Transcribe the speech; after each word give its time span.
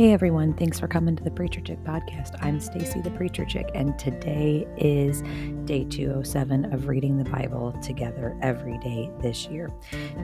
Hey 0.00 0.14
everyone, 0.14 0.54
thanks 0.54 0.80
for 0.80 0.88
coming 0.88 1.14
to 1.14 1.22
the 1.22 1.30
Preacher 1.30 1.60
Chick 1.60 1.78
podcast. 1.84 2.34
I'm 2.42 2.58
Stacy 2.58 3.02
the 3.02 3.10
Preacher 3.10 3.44
Chick 3.44 3.68
and 3.74 3.98
today 3.98 4.66
is 4.78 5.20
day 5.66 5.84
207 5.84 6.72
of 6.72 6.88
reading 6.88 7.18
the 7.18 7.28
Bible 7.28 7.74
together 7.82 8.34
every 8.40 8.78
day 8.78 9.10
this 9.20 9.46
year. 9.48 9.68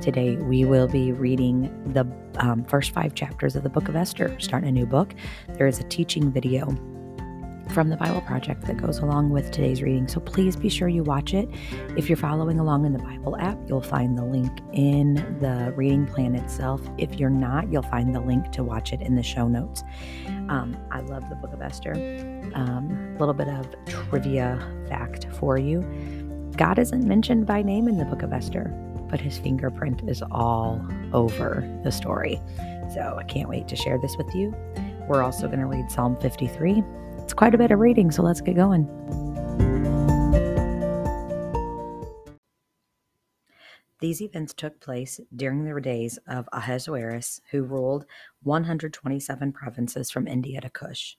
Today 0.00 0.36
we 0.36 0.64
will 0.64 0.88
be 0.88 1.12
reading 1.12 1.92
the 1.92 2.10
um, 2.38 2.64
first 2.64 2.92
5 2.92 3.14
chapters 3.14 3.54
of 3.54 3.64
the 3.64 3.68
book 3.68 3.90
of 3.90 3.96
Esther, 3.96 4.34
starting 4.40 4.70
a 4.70 4.72
new 4.72 4.86
book. 4.86 5.12
There 5.58 5.66
is 5.66 5.78
a 5.78 5.84
teaching 5.84 6.32
video 6.32 6.74
from 7.70 7.88
the 7.88 7.96
Bible 7.96 8.20
Project 8.22 8.62
that 8.62 8.76
goes 8.76 8.98
along 8.98 9.30
with 9.30 9.50
today's 9.50 9.82
reading. 9.82 10.08
So 10.08 10.20
please 10.20 10.56
be 10.56 10.68
sure 10.68 10.88
you 10.88 11.02
watch 11.02 11.34
it. 11.34 11.48
If 11.96 12.08
you're 12.08 12.16
following 12.16 12.58
along 12.58 12.86
in 12.86 12.92
the 12.92 12.98
Bible 12.98 13.36
app, 13.36 13.58
you'll 13.68 13.82
find 13.82 14.16
the 14.16 14.24
link 14.24 14.60
in 14.72 15.14
the 15.40 15.72
reading 15.76 16.06
plan 16.06 16.34
itself. 16.34 16.80
If 16.98 17.18
you're 17.18 17.30
not, 17.30 17.70
you'll 17.70 17.82
find 17.82 18.14
the 18.14 18.20
link 18.20 18.52
to 18.52 18.64
watch 18.64 18.92
it 18.92 19.00
in 19.00 19.14
the 19.14 19.22
show 19.22 19.48
notes. 19.48 19.82
Um, 20.48 20.76
I 20.90 21.00
love 21.00 21.28
the 21.28 21.36
book 21.36 21.52
of 21.52 21.60
Esther. 21.60 21.92
A 21.92 22.58
um, 22.58 23.16
little 23.18 23.34
bit 23.34 23.48
of 23.48 23.66
trivia 23.86 24.58
fact 24.88 25.26
for 25.38 25.58
you 25.58 25.82
God 26.56 26.78
isn't 26.78 27.06
mentioned 27.06 27.46
by 27.46 27.60
name 27.60 27.86
in 27.86 27.98
the 27.98 28.06
book 28.06 28.22
of 28.22 28.32
Esther, 28.32 28.72
but 29.10 29.20
his 29.20 29.36
fingerprint 29.36 30.08
is 30.08 30.22
all 30.30 30.82
over 31.12 31.68
the 31.84 31.92
story. 31.92 32.40
So 32.94 33.16
I 33.18 33.24
can't 33.24 33.50
wait 33.50 33.68
to 33.68 33.76
share 33.76 33.98
this 33.98 34.16
with 34.16 34.34
you. 34.34 34.54
We're 35.06 35.22
also 35.22 35.48
going 35.48 35.60
to 35.60 35.66
read 35.66 35.90
Psalm 35.90 36.16
53 36.18 36.82
it's 37.26 37.34
quite 37.34 37.56
a 37.56 37.58
bit 37.58 37.72
of 37.72 37.80
reading, 37.80 38.12
so 38.12 38.22
let's 38.22 38.40
get 38.40 38.54
going. 38.54 38.86
These 43.98 44.22
events 44.22 44.54
took 44.54 44.78
place 44.78 45.18
during 45.34 45.64
the 45.64 45.80
days 45.80 46.20
of 46.28 46.48
Ahasuerus, 46.52 47.40
who 47.50 47.64
ruled 47.64 48.06
127 48.44 49.52
provinces 49.52 50.08
from 50.08 50.28
India 50.28 50.60
to 50.60 50.70
Kush. 50.70 51.16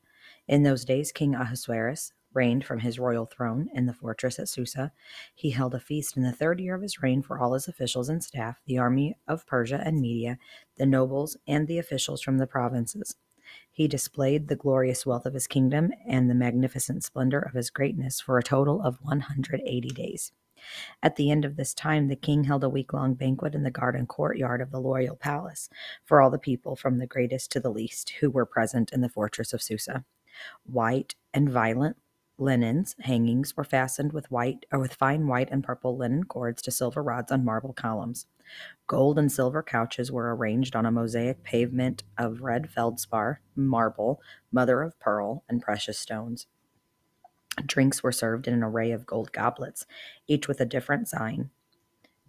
In 0.47 0.63
those 0.63 0.85
days, 0.85 1.11
King 1.11 1.35
Ahasuerus 1.35 2.13
reigned 2.33 2.63
from 2.63 2.79
his 2.79 2.97
royal 2.97 3.25
throne 3.25 3.67
in 3.73 3.85
the 3.85 3.93
fortress 3.93 4.39
at 4.39 4.47
Susa. 4.47 4.93
He 5.35 5.49
held 5.49 5.75
a 5.75 5.79
feast 5.79 6.15
in 6.15 6.23
the 6.23 6.31
third 6.31 6.61
year 6.61 6.75
of 6.75 6.83
his 6.83 7.01
reign 7.03 7.21
for 7.21 7.37
all 7.37 7.51
his 7.51 7.67
officials 7.67 8.07
and 8.07 8.23
staff, 8.23 8.61
the 8.65 8.77
army 8.77 9.17
of 9.27 9.45
Persia 9.45 9.81
and 9.83 9.99
Media, 9.99 10.37
the 10.77 10.85
nobles, 10.85 11.35
and 11.45 11.67
the 11.67 11.79
officials 11.79 12.21
from 12.21 12.37
the 12.37 12.47
provinces. 12.47 13.17
He 13.71 13.87
displayed 13.87 14.47
the 14.47 14.55
glorious 14.55 15.05
wealth 15.05 15.25
of 15.25 15.33
his 15.33 15.47
kingdom 15.47 15.91
and 16.07 16.29
the 16.29 16.35
magnificent 16.35 17.03
splendor 17.03 17.39
of 17.39 17.53
his 17.53 17.69
greatness 17.69 18.19
for 18.19 18.37
a 18.37 18.43
total 18.43 18.81
of 18.81 18.97
180 19.01 19.89
days. 19.89 20.31
At 21.03 21.15
the 21.15 21.29
end 21.29 21.45
of 21.45 21.55
this 21.55 21.73
time, 21.73 22.07
the 22.07 22.15
king 22.15 22.45
held 22.45 22.63
a 22.63 22.69
week 22.69 22.93
long 22.93 23.13
banquet 23.13 23.53
in 23.53 23.63
the 23.63 23.71
garden 23.71 24.07
courtyard 24.07 24.61
of 24.61 24.71
the 24.71 24.81
royal 24.81 25.15
palace 25.15 25.69
for 26.03 26.21
all 26.21 26.29
the 26.29 26.39
people, 26.39 26.75
from 26.75 26.97
the 26.97 27.07
greatest 27.07 27.51
to 27.51 27.59
the 27.59 27.69
least, 27.69 28.09
who 28.19 28.29
were 28.29 28.45
present 28.45 28.91
in 28.91 29.01
the 29.01 29.09
fortress 29.09 29.53
of 29.53 29.61
Susa. 29.61 30.03
White 30.65 31.15
and 31.33 31.49
violet 31.49 31.95
linens 32.37 32.95
hangings 32.99 33.57
were 33.57 33.63
fastened 33.63 34.13
with 34.13 34.29
white 34.31 34.65
or 34.71 34.79
with 34.79 34.93
fine 34.93 35.27
white 35.27 35.49
and 35.51 35.63
purple 35.63 35.97
linen 35.97 36.23
cords 36.23 36.61
to 36.61 36.71
silver 36.71 37.01
rods 37.01 37.31
on 37.31 37.43
marble 37.43 37.73
columns. 37.73 38.27
Gold 38.87 39.19
and 39.19 39.31
silver 39.31 39.61
couches 39.63 40.11
were 40.11 40.35
arranged 40.35 40.75
on 40.75 40.85
a 40.85 40.91
mosaic 40.91 41.43
pavement 41.43 42.03
of 42.17 42.41
red 42.41 42.69
feldspar, 42.69 43.41
marble, 43.55 44.21
mother 44.51 44.81
of 44.81 44.99
pearl, 44.99 45.43
and 45.49 45.61
precious 45.61 45.99
stones. 45.99 46.47
Drinks 47.65 48.03
were 48.03 48.11
served 48.11 48.47
in 48.47 48.53
an 48.53 48.63
array 48.63 48.91
of 48.91 49.05
gold 49.05 49.31
goblets, 49.31 49.85
each 50.27 50.47
with 50.47 50.61
a 50.61 50.65
different 50.65 51.07
sign, 51.07 51.49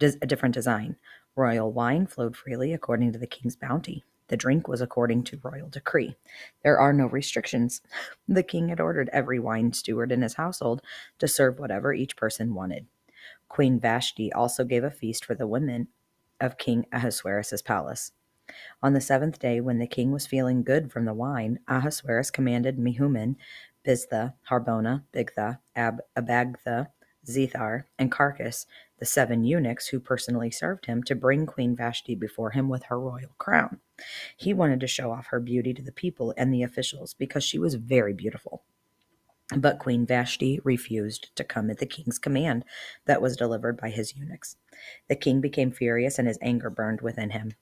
a 0.01 0.27
different 0.27 0.55
design. 0.55 0.97
Royal 1.37 1.71
wine 1.71 2.07
flowed 2.07 2.37
freely 2.37 2.73
according 2.73 3.13
to 3.13 3.19
the 3.19 3.27
king's 3.27 3.55
bounty. 3.55 4.05
The 4.29 4.37
drink 4.37 4.69
was 4.69 4.81
according 4.81 5.25
to 5.25 5.41
royal 5.43 5.69
decree. 5.69 6.17
There 6.63 6.79
are 6.79 6.93
no 6.93 7.07
restrictions. 7.07 7.81
The 8.29 8.43
king 8.43 8.69
had 8.69 8.79
ordered 8.79 9.09
every 9.11 9.39
wine 9.39 9.73
steward 9.73 10.13
in 10.13 10.21
his 10.21 10.35
household 10.35 10.83
to 11.19 11.27
serve 11.27 11.59
whatever 11.59 11.95
each 11.95 12.17
person 12.17 12.55
wanted. 12.55 12.87
Queen 13.49 13.81
Vashti 13.81 14.31
also 14.33 14.65
gave 14.65 14.85
a 14.85 14.91
feast 14.91 15.25
for 15.25 15.35
the 15.35 15.47
women 15.47 15.89
of 16.41 16.59
King 16.59 16.85
Ahasuerus' 16.93 17.63
palace. 17.63 18.13
On 18.83 18.93
the 18.93 19.01
seventh 19.01 19.39
day, 19.39 19.61
when 19.61 19.79
the 19.79 19.87
king 19.87 20.13
was 20.13 20.27
feeling 20.27 20.63
good 20.63 20.93
from 20.93 21.05
the 21.05 21.15
wine, 21.15 21.59
Ahasuerus 21.69 22.31
commanded 22.31 22.79
Mehuman, 22.79 23.37
Biztha, 23.85 24.35
Harbona, 24.51 25.05
Bigtha, 25.13 25.59
Ab- 25.75 26.03
Abagtha, 26.17 26.89
Zethar, 27.27 27.85
and 27.99 28.13
Carkas, 28.13 28.67
the 28.99 29.05
seven 29.07 29.45
eunuchs 29.45 29.89
who 29.89 30.01
personally 30.01 30.51
served 30.51 30.87
him, 30.87 31.03
to 31.05 31.15
bring 31.15 31.47
Queen 31.47 31.77
Vashti 31.77 32.15
before 32.15 32.51
him 32.51 32.69
with 32.69 32.85
her 32.85 32.99
royal 33.01 33.35
crown. 33.39 33.81
He 34.37 34.55
wanted 34.55 34.81
to 34.81 34.87
show 34.87 35.11
off 35.11 35.27
her 35.27 35.41
beauty 35.41 35.75
to 35.75 35.83
the 35.83 35.93
people 35.93 36.35
and 36.37 36.53
the 36.53 36.63
officials 36.63 37.15
because 37.15 37.45
she 37.45 37.59
was 37.59 37.75
very 37.75 38.13
beautiful. 38.13 38.63
But 39.57 39.79
Queen 39.79 40.05
Vashti 40.05 40.61
refused 40.63 41.35
to 41.37 41.45
come 41.45 41.71
at 41.71 41.79
the 41.79 41.87
king's 41.87 42.19
command 42.19 42.65
that 43.07 43.23
was 43.23 43.37
delivered 43.37 43.81
by 43.81 43.89
his 43.91 44.15
eunuchs. 44.15 44.57
The 45.09 45.17
king 45.17 45.41
became 45.41 45.71
furious 45.71 46.19
and 46.19 46.29
his 46.29 46.39
anger 46.43 46.69
burned 46.69 47.01
within 47.01 47.31
him. 47.31 47.55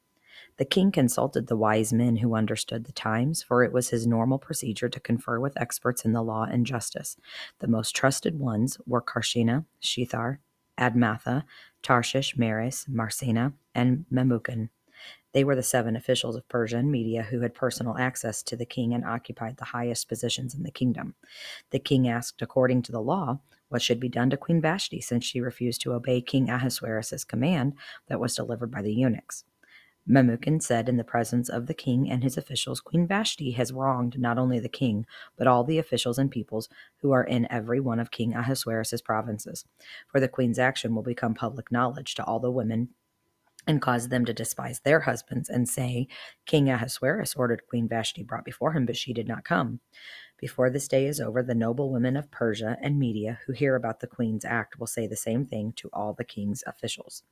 The 0.57 0.65
king 0.65 0.91
consulted 0.91 1.47
the 1.47 1.57
wise 1.57 1.93
men 1.93 2.17
who 2.17 2.35
understood 2.35 2.85
the 2.85 2.93
times, 2.93 3.43
for 3.43 3.63
it 3.63 3.73
was 3.73 3.91
his 3.91 4.07
normal 4.07 4.39
procedure 4.39 4.89
to 4.89 5.01
confer 5.01 5.39
with 5.39 5.61
experts 5.61 6.05
in 6.05 6.13
the 6.13 6.23
law 6.23 6.45
and 6.45 6.67
justice. 6.67 7.17
The 7.59 7.69
most 7.69 7.95
trusted 7.95 8.39
ones 8.39 8.79
were 8.87 9.03
Carshena, 9.03 9.67
Shethar, 9.83 10.39
Admatha, 10.79 11.45
Tarshish, 11.83 12.37
Meres, 12.37 12.87
Marsena, 12.89 13.53
and 13.75 14.07
Memucan. 14.13 14.71
They 15.37 15.45
were 15.45 15.55
the 15.55 15.63
seven 15.63 15.97
officials 15.97 16.35
of 16.35 16.49
Persia 16.49 16.79
and 16.79 16.91
Media 16.91 17.25
who 17.25 17.41
had 17.41 17.55
personal 17.55 17.99
access 17.99 18.43
to 18.45 18.57
the 18.57 18.65
king 18.65 18.95
and 18.95 19.05
occupied 19.05 19.59
the 19.59 19.67
highest 19.67 20.09
positions 20.09 20.55
in 20.55 20.63
the 20.63 20.71
kingdom. 20.71 21.15
The 21.73 21.79
king 21.79 22.09
asked, 22.09 22.41
according 22.41 22.81
to 22.85 22.93
the 22.93 23.03
law, 23.03 23.41
what 23.69 23.83
should 23.83 24.01
be 24.01 24.09
done 24.09 24.31
to 24.31 24.39
Queen 24.39 24.63
Vashti 24.63 24.99
since 25.03 25.27
she 25.27 25.43
refused 25.43 25.83
to 25.83 25.93
obey 25.93 26.23
King 26.23 26.49
Ahasuerus's 26.49 27.23
command 27.23 27.75
that 28.09 28.19
was 28.19 28.35
delivered 28.35 28.71
by 28.71 28.81
the 28.81 28.95
eunuchs. 28.95 29.45
Memucan 30.09 30.63
said 30.63 30.89
in 30.89 30.97
the 30.97 31.05
presence 31.05 31.51
of 31.51 31.67
the 31.67 31.75
king 31.75 32.11
and 32.11 32.23
his 32.23 32.39
officials, 32.39 32.81
Queen 32.81 33.07
Vashti 33.07 33.51
has 33.51 33.75
wronged 33.75 34.19
not 34.19 34.39
only 34.39 34.59
the 34.59 34.71
king, 34.71 35.05
but 35.37 35.47
all 35.47 35.65
the 35.65 35.79
officials 35.79 36.19
and 36.19 36.31
peoples 36.31 36.71
who 37.03 37.13
are 37.13 37.25
in 37.25 37.47
every 37.53 37.79
one 37.79 38.01
of 38.01 38.11
King 38.11 38.33
Ahasuerus's 38.33 39.03
provinces. 39.03 39.67
For 40.11 40.19
the 40.19 40.29
queen's 40.29 40.59
action 40.59 40.95
will 40.95 41.03
become 41.03 41.35
public 41.35 41.71
knowledge 41.71 42.15
to 42.15 42.25
all 42.25 42.41
the 42.41 42.51
women 42.51 42.89
and 43.67 43.83
cause 43.83 44.09
them 44.09 44.25
to 44.25 44.33
despise 44.33 44.81
their 44.81 45.01
husbands 45.01 45.49
and 45.49 45.69
say, 45.69 46.07
King 46.47 46.71
Ahasuerus 46.71 47.35
ordered 47.35 47.67
Queen 47.67 47.89
Vashti 47.89 48.23
brought 48.23 48.45
before 48.45 48.73
him, 48.73 48.87
but 48.87 48.97
she 48.97 49.13
did 49.13 49.27
not 49.27 49.45
come. 49.45 49.81
Before 50.39 50.69
this 50.69 50.87
day 50.87 51.07
is 51.07 51.21
over, 51.21 51.43
the 51.43 51.55
noble 51.55 51.91
women 51.91 52.17
of 52.17 52.31
Persia 52.31 52.77
and 52.83 52.99
Media 52.99 53.41
who 53.47 53.53
hear 53.53 53.75
about 53.75 54.01
the 54.01 54.07
queen's 54.07 54.45
act 54.45 54.79
will 54.79 54.87
say 54.87 55.07
the 55.07 55.17
same 55.17 55.47
thing 55.47 55.73
to 55.77 55.89
all 55.93 56.13
the 56.13 56.25
king's 56.25 56.63
officials, 56.67 57.23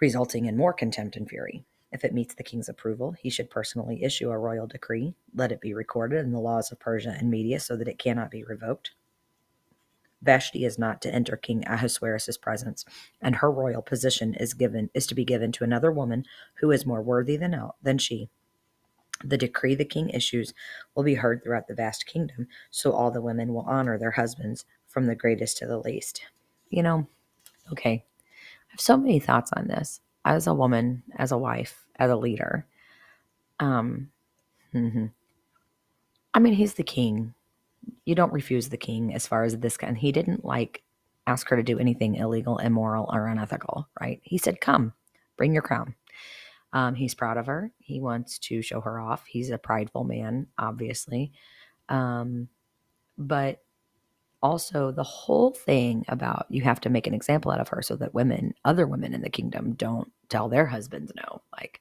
resulting 0.00 0.46
in 0.46 0.56
more 0.56 0.72
contempt 0.72 1.16
and 1.16 1.28
fury. 1.28 1.64
If 1.92 2.04
it 2.04 2.12
meets 2.12 2.34
the 2.34 2.42
king's 2.42 2.68
approval, 2.68 3.12
he 3.12 3.30
should 3.30 3.50
personally 3.50 4.02
issue 4.02 4.30
a 4.30 4.38
royal 4.38 4.66
decree, 4.66 5.14
let 5.32 5.52
it 5.52 5.60
be 5.60 5.74
recorded 5.74 6.24
in 6.24 6.32
the 6.32 6.40
laws 6.40 6.72
of 6.72 6.80
Persia 6.80 7.14
and 7.16 7.30
Media 7.30 7.60
so 7.60 7.76
that 7.76 7.86
it 7.86 7.98
cannot 7.98 8.32
be 8.32 8.42
revoked. 8.42 8.90
Vashti 10.24 10.64
is 10.64 10.78
not 10.78 11.02
to 11.02 11.14
enter 11.14 11.36
King 11.36 11.64
Ahasuerus' 11.66 12.38
presence, 12.38 12.84
and 13.20 13.36
her 13.36 13.50
royal 13.50 13.82
position 13.82 14.34
is 14.34 14.54
given 14.54 14.90
is 14.94 15.06
to 15.06 15.14
be 15.14 15.24
given 15.24 15.52
to 15.52 15.64
another 15.64 15.92
woman 15.92 16.24
who 16.54 16.70
is 16.70 16.86
more 16.86 17.02
worthy 17.02 17.36
than, 17.36 17.54
than 17.82 17.98
she. 17.98 18.30
The 19.22 19.38
decree 19.38 19.74
the 19.74 19.84
king 19.84 20.08
issues 20.10 20.54
will 20.94 21.04
be 21.04 21.14
heard 21.14 21.42
throughout 21.42 21.68
the 21.68 21.74
vast 21.74 22.06
kingdom, 22.06 22.48
so 22.70 22.92
all 22.92 23.10
the 23.10 23.20
women 23.20 23.52
will 23.52 23.66
honor 23.68 23.98
their 23.98 24.12
husbands 24.12 24.64
from 24.88 25.06
the 25.06 25.14
greatest 25.14 25.58
to 25.58 25.66
the 25.66 25.78
least. 25.78 26.22
You 26.70 26.82
know, 26.82 27.06
okay. 27.70 28.04
I 28.26 28.70
have 28.70 28.80
so 28.80 28.96
many 28.96 29.20
thoughts 29.20 29.52
on 29.54 29.68
this. 29.68 30.00
As 30.24 30.46
a 30.46 30.54
woman, 30.54 31.02
as 31.16 31.32
a 31.32 31.38
wife, 31.38 31.84
as 31.96 32.10
a 32.10 32.16
leader. 32.16 32.66
Um 33.60 34.10
mm-hmm. 34.74 35.06
I 36.34 36.40
mean, 36.40 36.54
he's 36.54 36.74
the 36.74 36.82
king 36.82 37.34
you 38.04 38.14
don't 38.14 38.32
refuse 38.32 38.68
the 38.68 38.76
king 38.76 39.14
as 39.14 39.26
far 39.26 39.44
as 39.44 39.58
this. 39.58 39.76
And 39.80 39.98
he 39.98 40.12
didn't 40.12 40.44
like 40.44 40.82
ask 41.26 41.48
her 41.48 41.56
to 41.56 41.62
do 41.62 41.78
anything 41.78 42.16
illegal, 42.16 42.58
immoral, 42.58 43.08
or 43.12 43.26
unethical, 43.26 43.88
right? 44.00 44.20
He 44.22 44.38
said, 44.38 44.60
Come, 44.60 44.92
bring 45.36 45.52
your 45.52 45.62
crown. 45.62 45.94
Um, 46.72 46.94
he's 46.94 47.14
proud 47.14 47.36
of 47.36 47.46
her. 47.46 47.70
He 47.78 48.00
wants 48.00 48.38
to 48.40 48.60
show 48.60 48.80
her 48.80 48.98
off. 48.98 49.24
He's 49.26 49.50
a 49.50 49.58
prideful 49.58 50.04
man, 50.04 50.48
obviously. 50.58 51.32
Um, 51.88 52.48
but 53.16 53.62
also, 54.42 54.90
the 54.90 55.04
whole 55.04 55.52
thing 55.52 56.04
about 56.08 56.46
you 56.50 56.62
have 56.62 56.80
to 56.80 56.90
make 56.90 57.06
an 57.06 57.14
example 57.14 57.50
out 57.50 57.60
of 57.60 57.68
her 57.68 57.80
so 57.80 57.96
that 57.96 58.12
women, 58.12 58.54
other 58.64 58.86
women 58.86 59.14
in 59.14 59.22
the 59.22 59.30
kingdom, 59.30 59.72
don't 59.72 60.10
tell 60.28 60.48
their 60.48 60.66
husbands 60.66 61.12
no. 61.16 61.40
Like, 61.56 61.80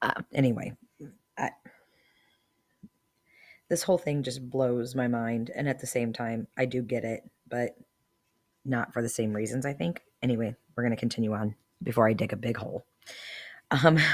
uh, 0.00 0.22
anyway, 0.32 0.72
this 3.70 3.82
whole 3.82 3.96
thing 3.96 4.22
just 4.22 4.50
blows 4.50 4.94
my 4.94 5.08
mind. 5.08 5.50
And 5.54 5.66
at 5.68 5.78
the 5.78 5.86
same 5.86 6.12
time, 6.12 6.46
I 6.58 6.66
do 6.66 6.82
get 6.82 7.04
it, 7.04 7.22
but 7.48 7.76
not 8.66 8.92
for 8.92 9.00
the 9.00 9.08
same 9.08 9.32
reasons, 9.32 9.64
I 9.64 9.72
think. 9.72 10.02
Anyway, 10.22 10.54
we're 10.76 10.82
going 10.82 10.94
to 10.94 11.00
continue 11.00 11.32
on 11.32 11.54
before 11.82 12.06
I 12.06 12.12
dig 12.12 12.34
a 12.34 12.36
big 12.36 12.58
hole. 12.58 12.84
Um, 13.70 13.98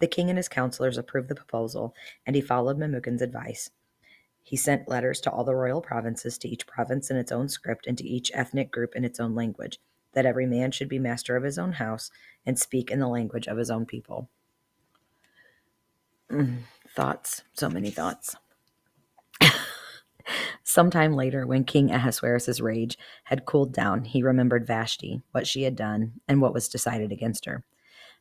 The 0.00 0.08
king 0.08 0.28
and 0.28 0.36
his 0.36 0.48
counselors 0.48 0.98
approved 0.98 1.28
the 1.28 1.36
proposal, 1.36 1.94
and 2.26 2.34
he 2.34 2.42
followed 2.42 2.78
Memucan's 2.78 3.22
advice. 3.22 3.70
He 4.42 4.56
sent 4.56 4.88
letters 4.88 5.20
to 5.22 5.30
all 5.30 5.44
the 5.44 5.54
royal 5.54 5.80
provinces, 5.80 6.36
to 6.38 6.48
each 6.48 6.66
province 6.66 7.10
in 7.10 7.16
its 7.16 7.32
own 7.32 7.48
script, 7.48 7.86
and 7.86 7.96
to 7.98 8.04
each 8.04 8.32
ethnic 8.34 8.72
group 8.72 8.96
in 8.96 9.04
its 9.04 9.20
own 9.20 9.34
language, 9.34 9.78
that 10.12 10.26
every 10.26 10.46
man 10.46 10.72
should 10.72 10.88
be 10.88 10.98
master 10.98 11.36
of 11.36 11.44
his 11.44 11.58
own 11.58 11.72
house 11.74 12.10
and 12.44 12.58
speak 12.58 12.90
in 12.90 12.98
the 12.98 13.08
language 13.08 13.46
of 13.46 13.56
his 13.56 13.70
own 13.70 13.86
people. 13.86 14.28
Thoughts, 16.94 17.42
so 17.54 17.68
many 17.68 17.90
thoughts. 17.90 18.36
Sometime 20.62 21.14
later, 21.14 21.44
when 21.44 21.64
King 21.64 21.90
Ahasuerus' 21.90 22.60
rage 22.60 22.96
had 23.24 23.46
cooled 23.46 23.72
down, 23.72 24.04
he 24.04 24.22
remembered 24.22 24.66
Vashti, 24.66 25.20
what 25.32 25.46
she 25.46 25.64
had 25.64 25.74
done, 25.74 26.20
and 26.28 26.40
what 26.40 26.54
was 26.54 26.68
decided 26.68 27.10
against 27.10 27.46
her. 27.46 27.64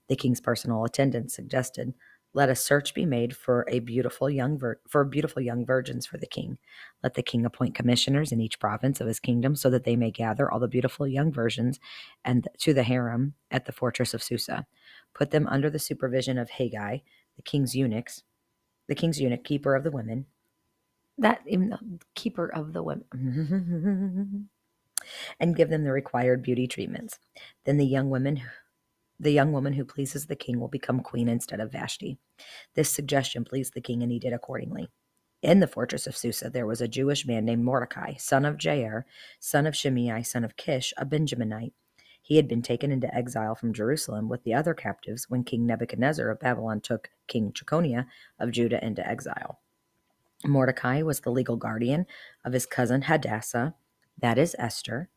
The 0.10 0.16
king's 0.16 0.42
personal 0.42 0.84
attendant 0.84 1.32
suggested, 1.32 1.94
"Let 2.34 2.50
a 2.50 2.56
search 2.56 2.96
be 2.96 3.06
made 3.06 3.36
for 3.36 3.64
a 3.68 3.78
beautiful 3.80 4.28
young 4.28 4.58
vir- 4.58 4.82
for 4.90 5.06
beautiful 5.06 5.44
young 5.44 5.66
virgins 5.68 6.08
for 6.08 6.18
the 6.18 6.26
king. 6.26 6.58
Let 7.04 7.14
the 7.14 7.22
king 7.22 7.46
appoint 7.46 7.76
commissioners 7.76 8.32
in 8.32 8.42
each 8.42 8.60
province 8.60 9.00
of 9.00 9.08
his 9.08 9.20
kingdom, 9.20 9.56
so 9.56 9.70
that 9.70 9.84
they 9.84 9.96
may 9.96 10.10
gather 10.10 10.52
all 10.52 10.60
the 10.60 10.68
beautiful 10.68 11.08
young 11.08 11.32
virgins 11.32 11.80
and 12.26 12.48
to 12.58 12.74
the 12.74 12.84
harem 12.84 13.36
at 13.52 13.66
the 13.66 13.72
fortress 13.72 14.16
of 14.16 14.24
Susa. 14.24 14.66
Put 15.14 15.30
them 15.30 15.48
under 15.48 15.70
the 15.70 15.78
supervision 15.80 16.40
of 16.40 16.50
Hegai, 16.50 17.04
the 17.36 17.44
king's 17.44 17.76
eunuchs, 17.76 18.24
the 18.88 18.96
king's 18.96 19.20
eunuch, 19.20 19.44
keeper 19.44 19.76
of 19.76 19.84
the 19.84 19.92
women, 19.92 20.26
that 21.18 21.42
even 21.48 21.70
the 21.70 21.80
keeper 22.16 22.48
of 22.48 22.74
the 22.74 22.84
women, 22.84 23.06
and 25.40 25.56
give 25.56 25.70
them 25.70 25.84
the 25.84 25.92
required 25.92 26.42
beauty 26.44 26.68
treatments. 26.68 27.20
Then 27.66 27.78
the 27.78 27.86
young 27.86 28.10
women, 28.10 28.42
the 29.20 29.32
young 29.32 29.52
woman 29.52 29.74
who 29.74 29.86
pleases 29.86 30.26
the 30.26 30.36
king 30.36 30.60
will 30.60 30.68
become 30.68 31.02
queen 31.02 31.30
instead 31.30 31.60
of 31.60 31.72
Vashti. 31.72 32.18
This 32.76 32.90
suggestion 32.90 33.46
pleased 33.46 33.74
the 33.74 33.82
king, 33.82 34.04
and 34.04 34.12
he 34.12 34.20
did 34.20 34.34
accordingly. 34.34 34.90
In 35.42 35.60
the 35.60 35.68
fortress 35.68 36.08
of 36.08 36.16
Susa, 36.16 36.50
there 36.50 36.66
was 36.66 36.80
a 36.80 36.88
Jewish 36.88 37.26
man 37.28 37.44
named 37.44 37.66
Mordecai, 37.66 38.14
son 38.16 38.46
of 38.46 38.58
Jair, 38.58 39.04
son 39.42 39.68
of 39.68 39.76
Shimei, 39.76 40.24
son 40.24 40.46
of 40.46 40.56
Kish, 40.56 40.94
a 40.98 41.06
Benjaminite. 41.06 41.74
He 42.26 42.38
had 42.38 42.48
been 42.48 42.62
taken 42.62 42.90
into 42.90 43.14
exile 43.14 43.54
from 43.54 43.74
Jerusalem 43.74 44.30
with 44.30 44.44
the 44.44 44.54
other 44.54 44.74
captives 44.74 45.30
when 45.30 45.44
King 45.44 45.66
Nebuchadnezzar 45.66 46.30
of 46.30 46.40
Babylon 46.40 46.80
took 46.80 47.10
King 47.28 47.52
Jeconiah 47.54 48.08
of 48.40 48.52
Judah 48.52 48.84
into 48.84 49.06
exile. 49.06 49.60
Mordecai 50.46 51.02
was 51.02 51.20
the 51.20 51.32
legal 51.32 51.58
guardian 51.58 52.06
of 52.46 52.54
his 52.54 52.66
cousin 52.66 53.04
Hadassah, 53.04 53.76
that 54.18 54.38
is 54.38 54.56
Esther, 54.58 55.10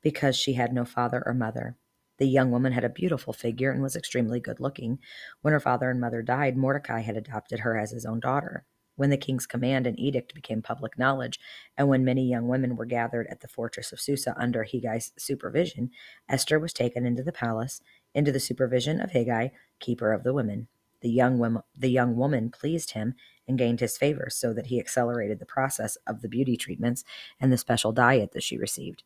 because 0.00 0.36
she 0.36 0.54
had 0.54 0.72
no 0.72 0.86
father 0.86 1.22
or 1.26 1.34
mother. 1.34 1.76
The 2.16 2.26
young 2.26 2.50
woman 2.50 2.72
had 2.72 2.84
a 2.84 2.88
beautiful 2.88 3.34
figure 3.34 3.70
and 3.70 3.82
was 3.82 3.94
extremely 3.94 4.40
good 4.40 4.58
looking. 4.58 5.00
When 5.42 5.52
her 5.52 5.60
father 5.60 5.90
and 5.90 6.00
mother 6.00 6.22
died, 6.22 6.56
Mordecai 6.56 7.00
had 7.00 7.16
adopted 7.16 7.60
her 7.60 7.76
as 7.76 7.90
his 7.90 8.06
own 8.06 8.20
daughter. 8.20 8.64
When 8.96 9.10
the 9.10 9.16
king's 9.16 9.46
command 9.46 9.86
and 9.86 9.98
edict 9.98 10.34
became 10.34 10.62
public 10.62 10.98
knowledge, 10.98 11.40
and 11.76 11.88
when 11.88 12.04
many 12.04 12.28
young 12.28 12.46
women 12.46 12.76
were 12.76 12.84
gathered 12.84 13.26
at 13.28 13.40
the 13.40 13.48
fortress 13.48 13.92
of 13.92 14.00
Susa 14.00 14.34
under 14.38 14.64
Hegai's 14.64 15.12
supervision, 15.18 15.90
Esther 16.28 16.58
was 16.58 16.72
taken 16.72 17.04
into 17.04 17.22
the 17.22 17.32
palace, 17.32 17.80
into 18.14 18.30
the 18.30 18.40
supervision 18.40 19.00
of 19.00 19.10
Hegai, 19.10 19.50
keeper 19.80 20.12
of 20.12 20.22
the 20.22 20.32
women. 20.32 20.68
The 21.00 21.10
young, 21.10 21.38
woman, 21.38 21.62
the 21.76 21.90
young 21.90 22.16
woman 22.16 22.50
pleased 22.50 22.92
him 22.92 23.14
and 23.46 23.58
gained 23.58 23.80
his 23.80 23.98
favor 23.98 24.28
so 24.30 24.54
that 24.54 24.66
he 24.66 24.80
accelerated 24.80 25.38
the 25.38 25.44
process 25.44 25.96
of 26.06 26.22
the 26.22 26.28
beauty 26.28 26.56
treatments 26.56 27.04
and 27.40 27.52
the 27.52 27.58
special 27.58 27.92
diet 27.92 28.32
that 28.32 28.42
she 28.42 28.56
received. 28.56 29.02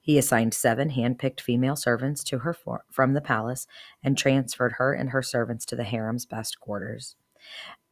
He 0.00 0.18
assigned 0.18 0.54
seven 0.54 0.90
hand-picked 0.90 1.40
female 1.40 1.76
servants 1.76 2.24
to 2.24 2.38
her 2.38 2.54
for, 2.54 2.84
from 2.90 3.12
the 3.12 3.20
palace 3.20 3.66
and 4.02 4.16
transferred 4.16 4.74
her 4.78 4.92
and 4.92 5.10
her 5.10 5.22
servants 5.22 5.66
to 5.66 5.76
the 5.76 5.84
harem's 5.84 6.26
best 6.26 6.58
quarters. 6.58 7.16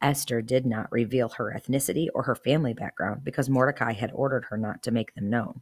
Esther 0.01 0.41
did 0.41 0.65
not 0.65 0.91
reveal 0.91 1.29
her 1.29 1.53
ethnicity 1.55 2.07
or 2.13 2.23
her 2.23 2.35
family 2.35 2.73
background 2.73 3.23
because 3.23 3.49
Mordecai 3.49 3.93
had 3.93 4.11
ordered 4.13 4.45
her 4.45 4.57
not 4.57 4.83
to 4.83 4.91
make 4.91 5.13
them 5.15 5.29
known. 5.29 5.61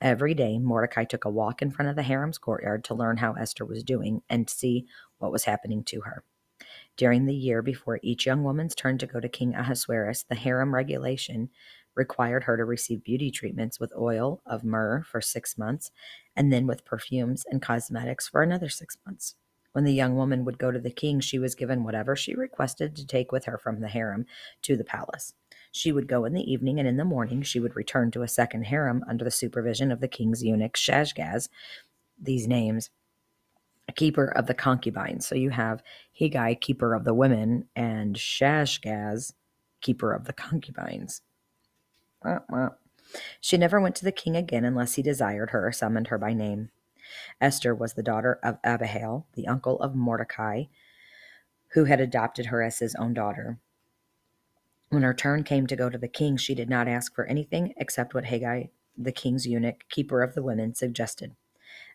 Every 0.00 0.32
day, 0.32 0.58
Mordecai 0.58 1.04
took 1.04 1.26
a 1.26 1.30
walk 1.30 1.60
in 1.60 1.70
front 1.70 1.90
of 1.90 1.96
the 1.96 2.02
harem's 2.02 2.38
courtyard 2.38 2.84
to 2.84 2.94
learn 2.94 3.18
how 3.18 3.34
Esther 3.34 3.66
was 3.66 3.84
doing 3.84 4.22
and 4.30 4.48
see 4.48 4.86
what 5.18 5.30
was 5.30 5.44
happening 5.44 5.84
to 5.84 6.00
her. 6.00 6.24
During 6.96 7.26
the 7.26 7.34
year 7.34 7.62
before 7.62 8.00
each 8.02 8.26
young 8.26 8.42
woman's 8.42 8.74
turn 8.74 8.98
to 8.98 9.06
go 9.06 9.20
to 9.20 9.28
King 9.28 9.54
Ahasuerus, 9.54 10.24
the 10.24 10.34
harem 10.34 10.74
regulation 10.74 11.50
required 11.94 12.44
her 12.44 12.56
to 12.56 12.64
receive 12.64 13.04
beauty 13.04 13.30
treatments 13.30 13.78
with 13.78 13.92
oil 13.96 14.40
of 14.46 14.64
myrrh 14.64 15.02
for 15.02 15.20
six 15.20 15.58
months 15.58 15.90
and 16.34 16.52
then 16.52 16.66
with 16.66 16.84
perfumes 16.84 17.44
and 17.50 17.60
cosmetics 17.60 18.28
for 18.28 18.42
another 18.42 18.68
six 18.68 18.96
months. 19.04 19.34
When 19.72 19.84
the 19.84 19.92
young 19.92 20.16
woman 20.16 20.44
would 20.44 20.58
go 20.58 20.70
to 20.70 20.80
the 20.80 20.90
king, 20.90 21.20
she 21.20 21.38
was 21.38 21.54
given 21.54 21.84
whatever 21.84 22.16
she 22.16 22.34
requested 22.34 22.96
to 22.96 23.06
take 23.06 23.30
with 23.30 23.44
her 23.44 23.56
from 23.56 23.80
the 23.80 23.88
harem 23.88 24.26
to 24.62 24.76
the 24.76 24.84
palace. 24.84 25.34
She 25.70 25.92
would 25.92 26.08
go 26.08 26.24
in 26.24 26.32
the 26.32 26.52
evening, 26.52 26.80
and 26.80 26.88
in 26.88 26.96
the 26.96 27.04
morning 27.04 27.42
she 27.42 27.60
would 27.60 27.76
return 27.76 28.10
to 28.10 28.22
a 28.22 28.28
second 28.28 28.64
harem 28.64 29.04
under 29.08 29.24
the 29.24 29.30
supervision 29.30 29.92
of 29.92 30.00
the 30.00 30.08
king's 30.08 30.42
eunuch 30.42 30.74
Shashgaz. 30.74 31.48
These 32.20 32.48
names, 32.48 32.90
keeper 33.94 34.26
of 34.26 34.46
the 34.46 34.54
concubines. 34.54 35.26
So 35.26 35.34
you 35.34 35.50
have 35.50 35.82
Hegai, 36.18 36.60
keeper 36.60 36.94
of 36.94 37.04
the 37.04 37.14
women, 37.14 37.68
and 37.76 38.16
Shashgaz, 38.16 39.32
keeper 39.80 40.12
of 40.12 40.24
the 40.24 40.32
concubines. 40.32 41.22
She 43.40 43.56
never 43.56 43.80
went 43.80 43.94
to 43.96 44.04
the 44.04 44.12
king 44.12 44.36
again 44.36 44.64
unless 44.64 44.94
he 44.94 45.02
desired 45.02 45.50
her 45.50 45.66
or 45.66 45.72
summoned 45.72 46.08
her 46.08 46.18
by 46.18 46.32
name. 46.32 46.70
Esther 47.40 47.74
was 47.74 47.94
the 47.94 48.02
daughter 48.02 48.38
of 48.42 48.58
Abihail, 48.64 49.26
the 49.34 49.46
uncle 49.46 49.80
of 49.80 49.94
Mordecai, 49.94 50.64
who 51.72 51.84
had 51.84 52.00
adopted 52.00 52.46
her 52.46 52.62
as 52.62 52.78
his 52.78 52.94
own 52.96 53.14
daughter. 53.14 53.58
When 54.88 55.02
her 55.02 55.14
turn 55.14 55.44
came 55.44 55.66
to 55.68 55.76
go 55.76 55.88
to 55.88 55.98
the 55.98 56.08
king, 56.08 56.36
she 56.36 56.54
did 56.54 56.68
not 56.68 56.88
ask 56.88 57.14
for 57.14 57.24
anything 57.26 57.74
except 57.76 58.12
what 58.12 58.24
Hegai, 58.24 58.70
the 58.98 59.12
king's 59.12 59.46
eunuch, 59.46 59.84
keeper 59.88 60.22
of 60.22 60.34
the 60.34 60.42
women, 60.42 60.74
suggested. 60.74 61.36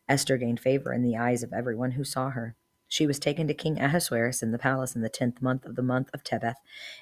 Esther 0.08 0.38
gained 0.38 0.60
favor 0.60 0.94
in 0.94 1.02
the 1.02 1.18
eyes 1.18 1.44
of 1.44 1.52
everyone 1.52 1.92
who 1.92 2.04
saw 2.04 2.30
her. 2.30 2.56
She 2.88 3.06
was 3.06 3.20
taken 3.20 3.48
to 3.48 3.54
King 3.54 3.80
Ahasuerus 3.80 4.42
in 4.42 4.52
the 4.52 4.60
palace 4.60 4.96
in 4.96 5.02
the 5.02 5.10
tenth 5.10 5.42
month 5.42 5.66
of 5.66 5.76
the 5.76 5.82
month 5.82 6.10
of 6.14 6.24
Tebeth, 6.24 6.58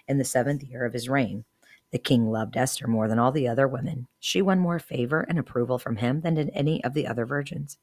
in 0.07 0.17
the 0.17 0.23
seventh 0.23 0.63
year 0.63 0.85
of 0.85 0.93
his 0.93 1.09
reign. 1.09 1.45
The 1.93 1.99
king 1.99 2.31
loved 2.31 2.57
Esther 2.57 2.87
more 2.87 3.07
than 3.07 3.19
all 3.19 3.31
the 3.31 3.47
other 3.47 3.67
women. 3.67 4.07
She 4.19 4.41
won 4.41 4.57
more 4.57 4.79
favor 4.79 5.21
and 5.21 5.37
approval 5.37 5.77
from 5.77 5.97
him 5.97 6.21
than 6.21 6.33
did 6.33 6.49
any 6.51 6.83
of 6.83 6.95
the 6.95 7.05
other 7.05 7.23
virgins. 7.23 7.77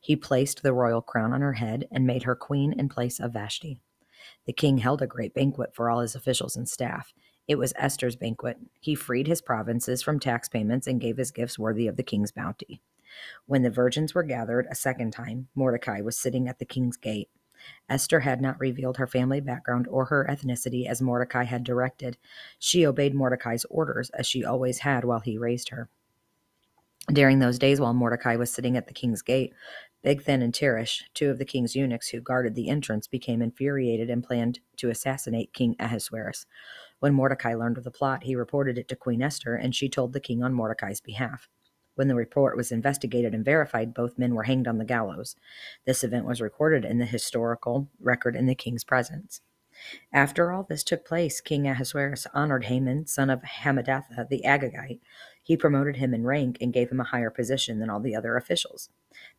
He 0.00 0.16
placed 0.16 0.62
the 0.62 0.74
royal 0.74 1.00
crown 1.00 1.32
on 1.32 1.40
her 1.40 1.54
head 1.54 1.88
and 1.90 2.06
made 2.06 2.24
her 2.24 2.36
queen 2.36 2.74
in 2.78 2.90
place 2.90 3.18
of 3.18 3.32
Vashti. 3.32 3.80
The 4.44 4.52
king 4.52 4.78
held 4.78 5.00
a 5.00 5.06
great 5.06 5.32
banquet 5.32 5.74
for 5.74 5.88
all 5.88 6.00
his 6.00 6.14
officials 6.14 6.56
and 6.56 6.68
staff. 6.68 7.14
It 7.48 7.56
was 7.56 7.72
Esther's 7.76 8.16
banquet. 8.16 8.58
He 8.80 8.94
freed 8.94 9.26
his 9.26 9.40
provinces 9.40 10.02
from 10.02 10.20
tax 10.20 10.46
payments 10.46 10.86
and 10.86 11.00
gave 11.00 11.16
his 11.16 11.30
gifts 11.30 11.58
worthy 11.58 11.86
of 11.86 11.96
the 11.96 12.02
king's 12.02 12.32
bounty. 12.32 12.82
When 13.46 13.62
the 13.62 13.70
virgins 13.70 14.14
were 14.14 14.24
gathered 14.24 14.66
a 14.70 14.74
second 14.74 15.12
time, 15.12 15.48
Mordecai 15.54 16.02
was 16.02 16.18
sitting 16.18 16.48
at 16.48 16.58
the 16.58 16.66
king's 16.66 16.98
gate. 16.98 17.30
Esther 17.88 18.20
had 18.20 18.40
not 18.40 18.58
revealed 18.60 18.96
her 18.96 19.06
family 19.06 19.40
background 19.40 19.86
or 19.88 20.06
her 20.06 20.26
ethnicity 20.28 20.86
as 20.86 21.02
Mordecai 21.02 21.44
had 21.44 21.64
directed. 21.64 22.16
She 22.58 22.86
obeyed 22.86 23.14
Mordecai's 23.14 23.64
orders 23.70 24.10
as 24.10 24.26
she 24.26 24.44
always 24.44 24.78
had 24.80 25.04
while 25.04 25.20
he 25.20 25.38
raised 25.38 25.70
her. 25.70 25.88
During 27.12 27.38
those 27.38 27.58
days, 27.58 27.80
while 27.80 27.92
Mordecai 27.92 28.36
was 28.36 28.52
sitting 28.52 28.76
at 28.76 28.86
the 28.86 28.94
king's 28.94 29.20
gate, 29.20 29.52
Bigthan 30.04 30.42
and 30.42 30.52
Teresh, 30.52 31.02
two 31.12 31.30
of 31.30 31.38
the 31.38 31.44
king's 31.44 31.76
eunuchs 31.76 32.08
who 32.08 32.20
guarded 32.20 32.54
the 32.54 32.68
entrance, 32.68 33.06
became 33.06 33.42
infuriated 33.42 34.08
and 34.08 34.24
planned 34.24 34.60
to 34.76 34.90
assassinate 34.90 35.52
King 35.52 35.76
Ahasuerus. 35.78 36.46
When 37.00 37.14
Mordecai 37.14 37.54
learned 37.54 37.78
of 37.78 37.84
the 37.84 37.90
plot, 37.90 38.24
he 38.24 38.34
reported 38.34 38.78
it 38.78 38.88
to 38.88 38.96
Queen 38.96 39.22
Esther, 39.22 39.54
and 39.54 39.74
she 39.74 39.88
told 39.88 40.12
the 40.12 40.20
king 40.20 40.42
on 40.42 40.54
Mordecai's 40.54 41.00
behalf. 41.00 41.48
When 41.94 42.08
the 42.08 42.14
report 42.14 42.56
was 42.56 42.72
investigated 42.72 43.34
and 43.34 43.44
verified, 43.44 43.94
both 43.94 44.18
men 44.18 44.34
were 44.34 44.44
hanged 44.44 44.66
on 44.66 44.78
the 44.78 44.84
gallows. 44.84 45.36
This 45.86 46.02
event 46.02 46.26
was 46.26 46.40
recorded 46.40 46.84
in 46.84 46.98
the 46.98 47.06
historical 47.06 47.88
record 48.00 48.34
in 48.34 48.46
the 48.46 48.54
king's 48.54 48.84
presence. 48.84 49.40
After 50.12 50.52
all 50.52 50.62
this 50.62 50.84
took 50.84 51.04
place, 51.04 51.40
King 51.40 51.66
Ahasuerus 51.66 52.26
honored 52.32 52.64
Haman, 52.64 53.06
son 53.06 53.28
of 53.28 53.42
Hammedatha 53.42 54.28
the 54.28 54.42
Agagite. 54.44 55.00
He 55.42 55.56
promoted 55.56 55.96
him 55.96 56.14
in 56.14 56.24
rank 56.24 56.58
and 56.60 56.72
gave 56.72 56.90
him 56.90 57.00
a 57.00 57.04
higher 57.04 57.30
position 57.30 57.80
than 57.80 57.90
all 57.90 58.00
the 58.00 58.14
other 58.16 58.36
officials. 58.36 58.88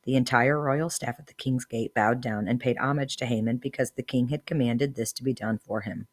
The 0.03 0.15
entire 0.15 0.61
royal 0.61 0.89
staff 0.89 1.15
at 1.19 1.27
the 1.27 1.33
king's 1.33 1.65
gate 1.65 1.93
bowed 1.93 2.21
down 2.21 2.47
and 2.47 2.59
paid 2.59 2.77
homage 2.77 3.17
to 3.17 3.25
Haman 3.25 3.57
because 3.57 3.91
the 3.91 4.03
king 4.03 4.27
had 4.27 4.45
commanded 4.45 4.95
this 4.95 5.11
to 5.13 5.23
be 5.23 5.33
done 5.33 5.57
for 5.57 5.81
him. 5.81 6.07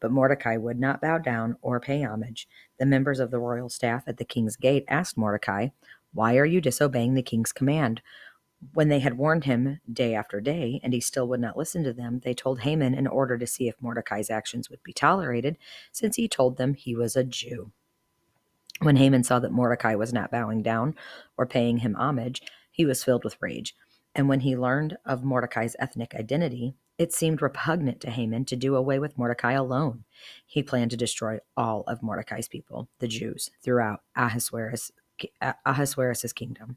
But 0.00 0.10
Mordecai 0.10 0.56
would 0.56 0.78
not 0.78 1.00
bow 1.00 1.18
down 1.18 1.56
or 1.62 1.80
pay 1.80 2.02
homage. 2.02 2.48
The 2.78 2.86
members 2.86 3.20
of 3.20 3.30
the 3.30 3.38
royal 3.38 3.68
staff 3.68 4.04
at 4.06 4.16
the 4.16 4.24
king's 4.24 4.56
gate 4.56 4.84
asked 4.88 5.16
Mordecai, 5.16 5.68
Why 6.12 6.36
are 6.36 6.44
you 6.44 6.60
disobeying 6.60 7.14
the 7.14 7.22
king's 7.22 7.52
command? 7.52 8.02
When 8.74 8.88
they 8.88 8.98
had 8.98 9.18
warned 9.18 9.44
him 9.44 9.80
day 9.92 10.14
after 10.14 10.40
day, 10.40 10.80
and 10.82 10.92
he 10.92 11.00
still 11.00 11.28
would 11.28 11.40
not 11.40 11.56
listen 11.56 11.84
to 11.84 11.92
them, 11.92 12.20
they 12.24 12.34
told 12.34 12.60
Haman 12.60 12.94
in 12.94 13.06
order 13.06 13.38
to 13.38 13.46
see 13.46 13.68
if 13.68 13.80
Mordecai's 13.80 14.30
actions 14.30 14.68
would 14.68 14.82
be 14.82 14.92
tolerated, 14.92 15.56
since 15.92 16.16
he 16.16 16.28
told 16.28 16.56
them 16.56 16.74
he 16.74 16.94
was 16.94 17.14
a 17.14 17.22
Jew. 17.22 17.70
When 18.80 18.96
Haman 18.96 19.24
saw 19.24 19.38
that 19.40 19.52
Mordecai 19.52 19.94
was 19.94 20.12
not 20.12 20.30
bowing 20.30 20.62
down 20.62 20.94
or 21.36 21.46
paying 21.46 21.78
him 21.78 21.94
homage, 21.96 22.42
he 22.70 22.84
was 22.84 23.02
filled 23.02 23.24
with 23.24 23.40
rage. 23.40 23.74
And 24.14 24.28
when 24.28 24.40
he 24.40 24.56
learned 24.56 24.96
of 25.04 25.24
Mordecai's 25.24 25.76
ethnic 25.78 26.14
identity, 26.14 26.74
it 26.98 27.12
seemed 27.12 27.40
repugnant 27.40 28.00
to 28.00 28.10
Haman 28.10 28.44
to 28.46 28.56
do 28.56 28.74
away 28.74 28.98
with 28.98 29.16
Mordecai 29.16 29.52
alone. 29.52 30.04
He 30.44 30.64
planned 30.64 30.90
to 30.90 30.96
destroy 30.96 31.38
all 31.56 31.84
of 31.86 32.02
Mordecai's 32.02 32.48
people, 32.48 32.88
the 32.98 33.06
Jews, 33.06 33.50
throughout 33.62 34.00
Ahasuerus, 34.16 34.90
Ahasuerus' 35.64 36.32
kingdom. 36.32 36.76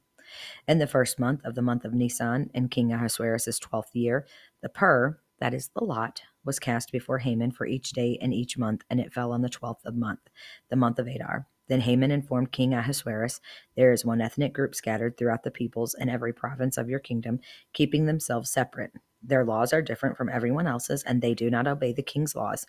In 0.67 0.77
the 0.77 0.87
first 0.87 1.19
month 1.19 1.43
of 1.43 1.55
the 1.55 1.63
month 1.63 1.83
of 1.83 1.93
Nisan, 1.93 2.51
in 2.53 2.69
King 2.69 2.93
Ahasuerus' 2.93 3.59
twelfth 3.59 3.95
year, 3.95 4.27
the 4.61 4.69
pur, 4.69 5.19
that 5.39 5.55
is 5.55 5.71
the 5.75 5.83
lot, 5.83 6.21
was 6.45 6.59
cast 6.59 6.91
before 6.91 7.17
Haman 7.17 7.51
for 7.51 7.65
each 7.65 7.89
day 7.89 8.17
and 8.21 8.31
each 8.33 8.57
month, 8.57 8.83
and 8.89 8.99
it 8.99 9.11
fell 9.11 9.31
on 9.31 9.41
the 9.41 9.49
twelfth 9.49 9.83
of 9.85 9.95
month, 9.95 10.29
the 10.69 10.75
month 10.75 10.99
of 10.99 11.07
Adar. 11.07 11.47
Then 11.67 11.81
Haman 11.81 12.11
informed 12.11 12.51
King 12.51 12.73
Ahasuerus, 12.75 13.41
There 13.75 13.91
is 13.91 14.05
one 14.05 14.21
ethnic 14.21 14.53
group 14.53 14.75
scattered 14.75 15.17
throughout 15.17 15.43
the 15.43 15.51
peoples 15.51 15.95
in 15.97 16.09
every 16.09 16.33
province 16.33 16.77
of 16.77 16.89
your 16.89 16.99
kingdom, 16.99 17.39
keeping 17.73 18.05
themselves 18.05 18.51
separate. 18.51 18.91
Their 19.23 19.45
laws 19.45 19.71
are 19.71 19.81
different 19.81 20.17
from 20.17 20.29
everyone 20.29 20.65
else's, 20.65 21.03
and 21.03 21.21
they 21.21 21.35
do 21.35 21.49
not 21.51 21.67
obey 21.67 21.93
the 21.93 22.01
king's 22.01 22.35
laws. 22.35 22.65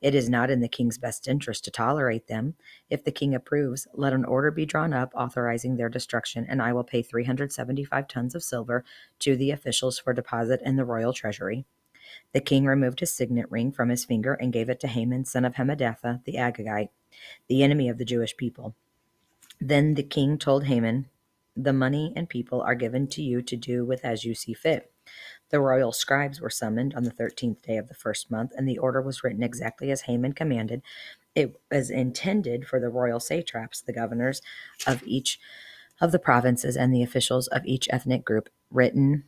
It 0.00 0.14
is 0.14 0.28
not 0.28 0.50
in 0.50 0.60
the 0.60 0.68
king's 0.68 0.98
best 0.98 1.28
interest 1.28 1.64
to 1.64 1.70
tolerate 1.70 2.26
them. 2.26 2.54
If 2.90 3.04
the 3.04 3.12
king 3.12 3.34
approves, 3.34 3.86
let 3.94 4.12
an 4.12 4.24
order 4.24 4.50
be 4.50 4.66
drawn 4.66 4.92
up 4.92 5.12
authorizing 5.14 5.76
their 5.76 5.88
destruction, 5.88 6.44
and 6.48 6.60
I 6.60 6.72
will 6.72 6.84
pay 6.84 7.02
375 7.02 8.08
tons 8.08 8.34
of 8.34 8.42
silver 8.42 8.84
to 9.20 9.36
the 9.36 9.52
officials 9.52 9.98
for 9.98 10.12
deposit 10.12 10.60
in 10.64 10.76
the 10.76 10.84
royal 10.84 11.12
treasury. 11.12 11.66
The 12.32 12.40
king 12.40 12.66
removed 12.66 13.00
his 13.00 13.14
signet 13.14 13.50
ring 13.50 13.70
from 13.70 13.88
his 13.88 14.04
finger 14.04 14.34
and 14.34 14.52
gave 14.52 14.68
it 14.68 14.80
to 14.80 14.88
Haman, 14.88 15.24
son 15.24 15.44
of 15.44 15.54
Hammedatha, 15.54 16.24
the 16.24 16.34
Agagite, 16.34 16.90
the 17.48 17.62
enemy 17.62 17.88
of 17.88 17.98
the 17.98 18.04
Jewish 18.04 18.36
people. 18.36 18.74
Then 19.60 19.94
the 19.94 20.02
king 20.02 20.38
told 20.38 20.64
Haman, 20.64 21.08
The 21.56 21.72
money 21.72 22.12
and 22.16 22.28
people 22.28 22.60
are 22.60 22.74
given 22.74 23.06
to 23.08 23.22
you 23.22 23.42
to 23.42 23.56
do 23.56 23.84
with 23.84 24.04
as 24.04 24.24
you 24.24 24.34
see 24.34 24.54
fit. 24.54 24.91
The 25.50 25.60
royal 25.60 25.92
scribes 25.92 26.40
were 26.40 26.50
summoned 26.50 26.94
on 26.94 27.04
the 27.04 27.10
thirteenth 27.10 27.62
day 27.62 27.76
of 27.76 27.88
the 27.88 27.94
first 27.94 28.30
month, 28.30 28.52
and 28.56 28.68
the 28.68 28.78
order 28.78 29.02
was 29.02 29.22
written 29.22 29.42
exactly 29.42 29.90
as 29.90 30.02
Haman 30.02 30.32
commanded. 30.32 30.82
It 31.34 31.60
was 31.70 31.90
intended 31.90 32.66
for 32.66 32.80
the 32.80 32.88
royal 32.88 33.20
satraps, 33.20 33.80
the 33.80 33.92
governors 33.92 34.40
of 34.86 35.02
each 35.04 35.38
of 36.00 36.12
the 36.12 36.18
provinces, 36.18 36.76
and 36.76 36.92
the 36.92 37.02
officials 37.02 37.48
of 37.48 37.64
each 37.66 37.88
ethnic 37.90 38.24
group, 38.24 38.48
written 38.70 39.24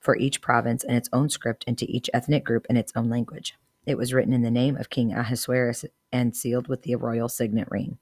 for 0.00 0.16
each 0.16 0.40
province 0.40 0.82
in 0.82 0.94
its 0.94 1.08
own 1.12 1.28
script 1.28 1.64
and 1.66 1.78
to 1.78 1.90
each 1.90 2.10
ethnic 2.12 2.44
group 2.44 2.66
in 2.68 2.76
its 2.76 2.92
own 2.96 3.08
language. 3.08 3.54
It 3.86 3.96
was 3.96 4.12
written 4.12 4.32
in 4.32 4.42
the 4.42 4.50
name 4.50 4.76
of 4.76 4.90
King 4.90 5.12
Ahasuerus 5.12 5.84
and 6.12 6.36
sealed 6.36 6.68
with 6.68 6.82
the 6.82 6.96
royal 6.96 7.28
signet 7.28 7.68
ring. 7.70 7.98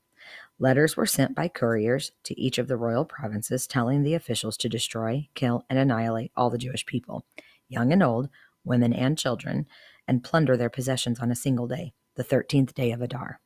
Letters 0.59 0.97
were 0.97 1.07
sent 1.07 1.35
by 1.35 1.49
couriers 1.49 2.13
to 2.25 2.39
each 2.39 2.59
of 2.59 2.69
the 2.69 2.77
royal 2.77 3.05
provinces 3.05 3.67
telling 3.67 4.03
the 4.03 4.15
officials 4.15 4.57
to 4.59 4.69
destroy, 4.69 5.29
kill, 5.35 5.65
and 5.71 5.79
annihilate 5.79 6.33
all 6.37 6.51
the 6.51 6.59
Jewish 6.59 6.85
people, 6.85 7.25
young 7.69 7.93
and 7.93 8.03
old, 8.03 8.29
women 8.65 8.93
and 8.93 9.17
children, 9.17 9.67
and 10.07 10.25
plunder 10.25 10.57
their 10.57 10.69
possessions 10.69 11.21
on 11.21 11.31
a 11.31 11.37
single 11.37 11.67
day, 11.67 11.93
the 12.17 12.25
13th 12.25 12.75
day 12.75 12.93
of 12.93 13.01
Adar, 13.01 13.41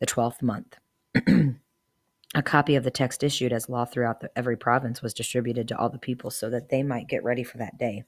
the 0.00 0.06
12th 0.06 0.42
month. 0.42 0.76
a 2.34 2.42
copy 2.42 2.76
of 2.76 2.84
the 2.84 2.90
text 2.90 3.22
issued 3.22 3.52
as 3.52 3.68
law 3.68 3.84
throughout 3.84 4.20
the, 4.20 4.30
every 4.36 4.56
province 4.56 5.00
was 5.00 5.14
distributed 5.14 5.68
to 5.68 5.78
all 5.78 5.88
the 5.88 5.98
people 5.98 6.30
so 6.30 6.50
that 6.50 6.68
they 6.68 6.82
might 6.82 7.08
get 7.08 7.24
ready 7.24 7.44
for 7.44 7.58
that 7.58 7.78
day. 7.78 8.04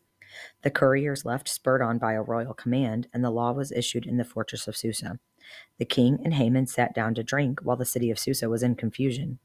The 0.63 0.71
couriers 0.71 1.25
left, 1.25 1.49
spurred 1.49 1.83
on 1.83 1.99
by 1.99 2.15
a 2.15 2.23
royal 2.23 2.53
command, 2.53 3.09
and 3.15 3.25
the 3.25 3.31
law 3.31 3.53
was 3.53 3.73
issued 3.73 4.07
in 4.07 4.17
the 4.17 4.25
fortress 4.25 4.67
of 4.67 4.77
Susa. 4.77 5.19
The 5.79 5.85
king 5.85 6.19
and 6.25 6.35
Haman 6.35 6.67
sat 6.67 6.95
down 6.95 7.15
to 7.15 7.23
drink 7.23 7.61
while 7.63 7.77
the 7.77 7.85
city 7.85 8.11
of 8.11 8.19
Susa 8.19 8.49
was 8.49 8.63
in 8.63 8.75
confusion. 8.75 9.39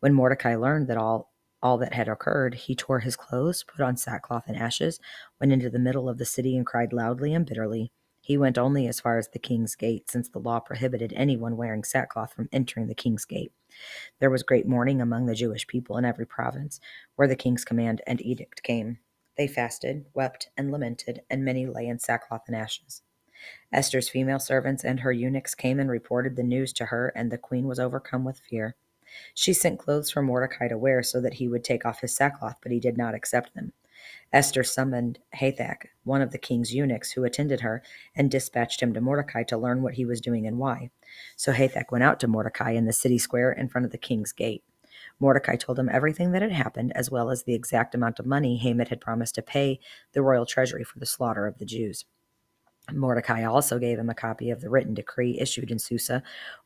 When 0.00 0.14
Mordecai 0.14 0.56
learned 0.56 0.88
that 0.88 0.96
all 0.96 1.30
all 1.62 1.76
that 1.78 1.92
had 1.92 2.08
occurred, 2.08 2.54
he 2.54 2.74
tore 2.74 3.00
his 3.00 3.16
clothes, 3.16 3.64
put 3.64 3.82
on 3.82 3.96
sackcloth 3.96 4.44
and 4.46 4.56
ashes, 4.56 4.98
went 5.38 5.52
into 5.52 5.68
the 5.68 5.78
middle 5.78 6.08
of 6.08 6.16
the 6.16 6.24
city 6.24 6.56
and 6.56 6.64
cried 6.64 6.92
loudly 6.92 7.34
and 7.34 7.44
bitterly. 7.44 7.92
He 8.22 8.38
went 8.38 8.58
only 8.58 8.86
as 8.86 9.00
far 9.00 9.18
as 9.18 9.28
the 9.28 9.38
king's 9.38 9.74
gate, 9.74 10.10
since 10.10 10.28
the 10.28 10.38
law 10.38 10.60
prohibited 10.60 11.12
anyone 11.14 11.56
wearing 11.56 11.84
sackcloth 11.84 12.32
from 12.32 12.48
entering 12.52 12.86
the 12.86 12.94
king's 12.94 13.24
gate. 13.24 13.52
There 14.20 14.30
was 14.30 14.42
great 14.42 14.66
mourning 14.66 15.00
among 15.00 15.26
the 15.26 15.34
Jewish 15.34 15.66
people 15.66 15.96
in 15.96 16.04
every 16.04 16.26
province 16.26 16.80
where 17.16 17.28
the 17.28 17.36
king's 17.36 17.64
command 17.64 18.02
and 18.06 18.24
edict 18.24 18.62
came. 18.62 18.98
They 19.36 19.46
fasted, 19.46 20.06
wept, 20.14 20.50
and 20.56 20.70
lamented, 20.70 21.22
and 21.30 21.44
many 21.44 21.66
lay 21.66 21.86
in 21.86 21.98
sackcloth 21.98 22.42
and 22.46 22.56
ashes. 22.56 23.02
Esther's 23.72 24.08
female 24.08 24.38
servants 24.38 24.84
and 24.84 25.00
her 25.00 25.12
eunuchs 25.12 25.54
came 25.54 25.80
and 25.80 25.90
reported 25.90 26.36
the 26.36 26.42
news 26.42 26.72
to 26.74 26.86
her, 26.86 27.12
and 27.14 27.30
the 27.30 27.38
queen 27.38 27.66
was 27.66 27.80
overcome 27.80 28.24
with 28.24 28.38
fear. 28.38 28.76
She 29.34 29.52
sent 29.52 29.78
clothes 29.78 30.10
for 30.10 30.22
Mordecai 30.22 30.68
to 30.68 30.78
wear 30.78 31.02
so 31.02 31.20
that 31.20 31.34
he 31.34 31.48
would 31.48 31.64
take 31.64 31.84
off 31.84 32.00
his 32.00 32.14
sackcloth, 32.14 32.58
but 32.62 32.72
he 32.72 32.80
did 32.80 32.96
not 32.96 33.14
accept 33.14 33.54
them. 33.54 33.72
Esther 34.32 34.62
summoned 34.62 35.18
Hathach, 35.34 35.86
one 36.04 36.22
of 36.22 36.30
the 36.30 36.38
king's 36.38 36.74
eunuchs 36.74 37.12
who 37.12 37.24
attended 37.24 37.60
her, 37.60 37.82
and 38.14 38.30
dispatched 38.30 38.80
him 38.80 38.94
to 38.94 39.00
Mordecai 39.00 39.42
to 39.44 39.58
learn 39.58 39.82
what 39.82 39.94
he 39.94 40.04
was 40.04 40.20
doing 40.20 40.46
and 40.46 40.58
why. 40.58 40.90
So 41.36 41.52
Hathach 41.52 41.90
went 41.90 42.04
out 42.04 42.20
to 42.20 42.28
Mordecai 42.28 42.70
in 42.70 42.86
the 42.86 42.92
city 42.92 43.18
square 43.18 43.52
in 43.52 43.68
front 43.68 43.84
of 43.84 43.90
the 43.90 43.98
king's 43.98 44.32
gate. 44.32 44.62
Mordecai 45.18 45.56
told 45.56 45.78
him 45.78 45.88
everything 45.90 46.32
that 46.32 46.42
had 46.42 46.52
happened, 46.52 46.92
as 46.94 47.10
well 47.10 47.30
as 47.30 47.42
the 47.42 47.54
exact 47.54 47.94
amount 47.94 48.18
of 48.18 48.26
money 48.26 48.56
Haman 48.56 48.86
had 48.86 49.00
promised 49.00 49.34
to 49.34 49.42
pay 49.42 49.80
the 50.12 50.22
royal 50.22 50.46
treasury 50.46 50.84
for 50.84 50.98
the 50.98 51.06
slaughter 51.06 51.46
of 51.46 51.58
the 51.58 51.66
Jews. 51.66 52.04
Mordecai 52.92 53.44
also 53.44 53.78
gave 53.78 53.98
him 53.98 54.10
a 54.10 54.14
copy 54.14 54.50
of 54.50 54.60
the 54.60 54.70
written 54.70 54.94
decree 54.94 55.38
issued 55.40 55.70
in 55.70 55.78
Susa, 55.78 56.22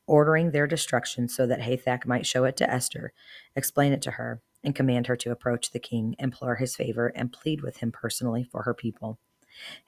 ordering 0.07 0.50
their 0.50 0.66
destruction 0.66 1.28
so 1.28 1.47
that 1.47 1.61
Hathach 1.61 2.07
might 2.07 2.26
show 2.26 2.45
it 2.45 2.57
to 2.59 2.71
Esther, 2.71 3.12
explain 3.57 3.93
it 3.93 4.02
to 4.02 4.12
her, 4.12 4.43
and 4.62 4.75
command 4.75 5.07
her 5.07 5.16
to 5.16 5.31
approach 5.31 5.71
the 5.71 5.78
king, 5.78 6.16
implore 6.19 6.57
his 6.57 6.75
favor, 6.75 7.09
and 7.09 7.33
plead 7.33 7.62
with 7.62 7.78
him 7.78 7.93
personally 7.93 8.45
for 8.45 8.62
her 8.62 8.75
people. 8.75 9.19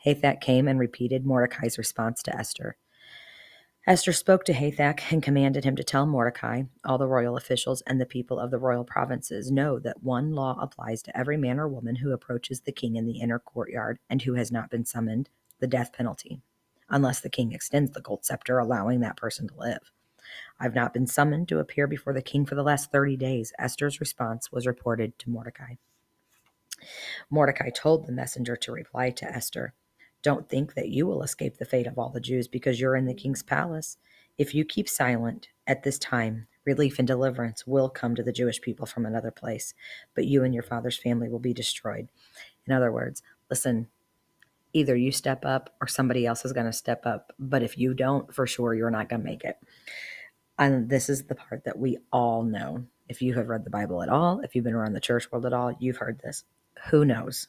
Hathach 0.05 0.41
came 0.41 0.69
and 0.69 0.79
repeated 0.79 1.27
Mordecai's 1.27 1.79
response 1.79 2.23
to 2.23 2.37
Esther. 2.37 2.77
Esther 3.87 4.13
spoke 4.13 4.45
to 4.45 4.53
Hathach 4.53 5.13
and 5.13 5.23
commanded 5.23 5.65
him 5.65 5.77
to 5.77 5.85
tell 5.85 6.07
Mordecai, 6.07 6.65
all 6.85 6.99
the 6.99 7.07
royal 7.07 7.37
officials, 7.37 7.83
and 7.83 8.01
the 8.01 8.07
people 8.07 8.41
of 8.41 8.51
the 8.51 8.59
royal 8.59 8.85
provinces 8.85 9.51
know 9.51 9.79
that 9.79 10.03
one 10.03 10.33
law 10.33 10.59
applies 10.61 11.03
to 11.03 11.17
every 11.17 11.37
man 11.37 11.61
or 11.61 11.69
woman 11.69 11.97
who 11.97 12.13
approaches 12.13 12.61
the 12.61 12.73
king 12.73 12.97
in 12.97 13.07
the 13.07 13.21
inner 13.21 13.39
courtyard 13.39 13.99
and 14.11 14.23
who 14.23 14.35
has 14.35 14.51
not 14.51 14.71
been 14.71 14.85
summoned 14.85 15.29
the 15.61 15.67
death 15.67 15.93
penalty, 15.93 16.41
unless 16.89 17.21
the 17.21 17.31
king 17.31 17.53
extends 17.53 17.93
the 17.93 18.01
gold 18.01 18.25
scepter, 18.25 18.59
allowing 18.59 19.01
that 19.01 19.17
person 19.17 19.49
to 19.49 19.55
live. 19.57 19.91
I've 20.59 20.75
not 20.75 20.93
been 20.93 21.07
summoned 21.07 21.49
to 21.49 21.59
appear 21.59 21.87
before 21.87 22.13
the 22.13 22.23
king 22.23 22.47
for 22.47 22.55
the 22.55 22.63
last 22.63 22.91
30 22.91 23.17
days. 23.17 23.53
Esther's 23.59 24.01
response 24.01 24.51
was 24.51 24.67
reported 24.67 25.19
to 25.21 25.31
Mordecai. 25.31 25.75
Mordecai 27.31 27.71
told 27.71 28.07
the 28.07 28.13
messenger 28.13 28.57
to 28.57 28.73
reply 28.73 29.11
to 29.11 29.27
Esther 29.27 29.75
Don't 30.23 30.49
think 30.49 30.75
that 30.75 30.89
you 30.89 31.07
will 31.07 31.23
escape 31.23 31.59
the 31.59 31.65
fate 31.65 31.87
of 31.87 31.99
all 31.99 32.11
the 32.11 32.21
Jews 32.21 32.49
because 32.49 32.81
you're 32.81 32.97
in 32.97 33.07
the 33.07 33.15
king's 33.15 33.43
palace. 33.43 33.99
If 34.39 34.55
you 34.55 34.65
keep 34.65 34.89
silent 34.89 35.49
at 35.67 35.83
this 35.83 35.99
time, 35.99 36.47
relief 36.65 36.99
and 36.99 37.09
deliverance 37.09 37.67
will 37.67 37.89
come 37.89 38.15
to 38.15 38.23
the 38.23 38.33
Jewish 38.33 38.61
people 38.61 38.87
from 38.87 39.07
another 39.07 39.31
place, 39.31 39.73
but 40.15 40.27
you 40.27 40.45
and 40.45 40.53
your 40.53 40.63
father's 40.63 40.99
family 40.99 41.29
will 41.29 41.39
be 41.39 41.55
destroyed. 41.55 42.09
In 42.67 42.73
other 42.73 42.93
words, 42.93 43.23
listen, 43.49 43.89
either 44.77 44.95
you 44.95 45.11
step 45.11 45.45
up 45.47 45.75
or 45.81 45.87
somebody 45.87 46.27
else 46.27 46.45
is 46.45 46.53
going 46.53 46.67
to 46.67 46.73
step 46.73 47.07
up. 47.07 47.33
But 47.39 47.63
if 47.63 47.79
you 47.79 47.95
don't, 47.95 48.33
for 48.35 48.47
sure, 48.47 48.75
you're 48.75 48.91
not 48.91 49.09
going 49.09 49.21
to 49.21 49.27
make 49.27 49.43
it. 49.43 49.57
And 50.59 50.91
this 50.91 51.09
is 51.09 51.25
the 51.25 51.35
part 51.35 51.65
that 51.65 51.79
we 51.79 51.97
all 52.13 52.43
know. 52.43 52.85
If 53.09 53.23
you 53.23 53.35
have 53.35 53.49
read 53.49 53.65
the 53.65 53.71
Bible 53.71 54.03
at 54.03 54.11
all, 54.11 54.41
if 54.41 54.55
you've 54.55 54.65
been 54.65 54.75
around 54.75 54.93
the 54.93 55.01
church 55.01 55.33
world 55.33 55.47
at 55.47 55.55
all, 55.55 55.73
you've 55.79 55.97
heard 55.97 56.21
this. 56.21 56.45
Who 56.91 57.05
knows? 57.05 57.49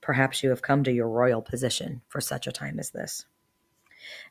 Perhaps 0.00 0.42
you 0.42 0.50
have 0.50 0.62
come 0.62 0.82
to 0.84 0.92
your 0.92 1.08
royal 1.08 1.42
position 1.42 2.02
for 2.08 2.20
such 2.20 2.46
a 2.46 2.52
time 2.52 2.80
as 2.80 2.90
this. 2.90 3.26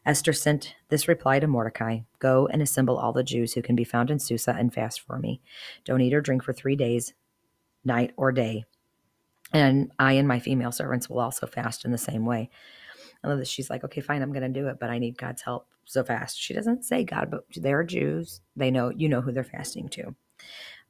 Esther 0.05 0.33
sent 0.33 0.75
this 0.89 1.07
reply 1.07 1.39
to 1.39 1.47
Mordecai 1.47 2.00
Go 2.19 2.47
and 2.47 2.62
assemble 2.62 2.97
all 2.97 3.13
the 3.13 3.23
Jews 3.23 3.53
who 3.53 3.62
can 3.62 3.75
be 3.75 3.83
found 3.83 4.12
in 4.12 4.19
Susa 4.19 4.55
and 4.57 4.73
fast 4.73 5.01
for 5.01 5.17
me. 5.17 5.41
Don't 5.85 6.01
eat 6.01 6.13
or 6.13 6.21
drink 6.21 6.43
for 6.43 6.53
three 6.53 6.75
days, 6.75 7.13
night 7.85 8.12
or 8.17 8.31
day, 8.31 8.65
and 9.53 9.91
I 10.00 10.13
and 10.13 10.27
my 10.27 10.39
female 10.39 10.72
servants 10.72 11.10
will 11.10 11.19
also 11.19 11.48
fast 11.48 11.86
in 11.86 11.91
the 11.91 11.98
same 11.98 12.25
way. 12.25 12.50
I 13.24 13.27
love 13.29 13.39
that 13.39 13.48
she's 13.48 13.69
like, 13.69 13.83
okay, 13.86 14.01
fine, 14.01 14.22
I'm 14.22 14.33
going 14.33 14.53
to 14.53 14.60
do 14.60 14.67
it, 14.67 14.79
but 14.79 14.89
I 14.89 15.00
need 15.00 15.17
God's 15.17 15.41
help 15.41 15.67
so 15.86 16.03
fast. 16.03 16.39
She 16.39 16.53
doesn't 16.53 16.83
say 16.83 17.03
God, 17.03 17.29
but 17.31 17.45
they're 17.55 17.83
Jews. 17.83 18.41
They 18.55 18.72
know, 18.72 18.89
you 18.89 19.07
know 19.07 19.22
who 19.22 19.31
they're 19.31 19.43
fasting 19.43 19.89
to. 19.89 20.15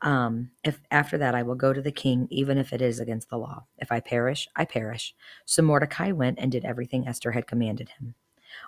Um, 0.02 0.52
if 0.64 0.82
after 0.92 1.18
that 1.20 1.36
I 1.36 1.44
will 1.44 1.56
go 1.56 1.72
to 1.72 1.82
the 1.82 1.92
king, 1.92 2.28
even 2.30 2.58
if 2.58 2.74
it 2.74 2.82
is 2.82 3.00
against 3.00 3.30
the 3.30 3.38
law. 3.38 3.66
If 3.78 3.92
I 3.92 4.00
perish, 4.00 4.50
I 4.56 4.66
perish. 4.66 5.16
So 5.46 5.62
Mordecai 5.62 6.12
went 6.12 6.40
and 6.40 6.52
did 6.52 6.66
everything 6.66 7.08
Esther 7.08 7.32
had 7.32 7.48
commanded 7.48 7.90
him. 7.90 8.16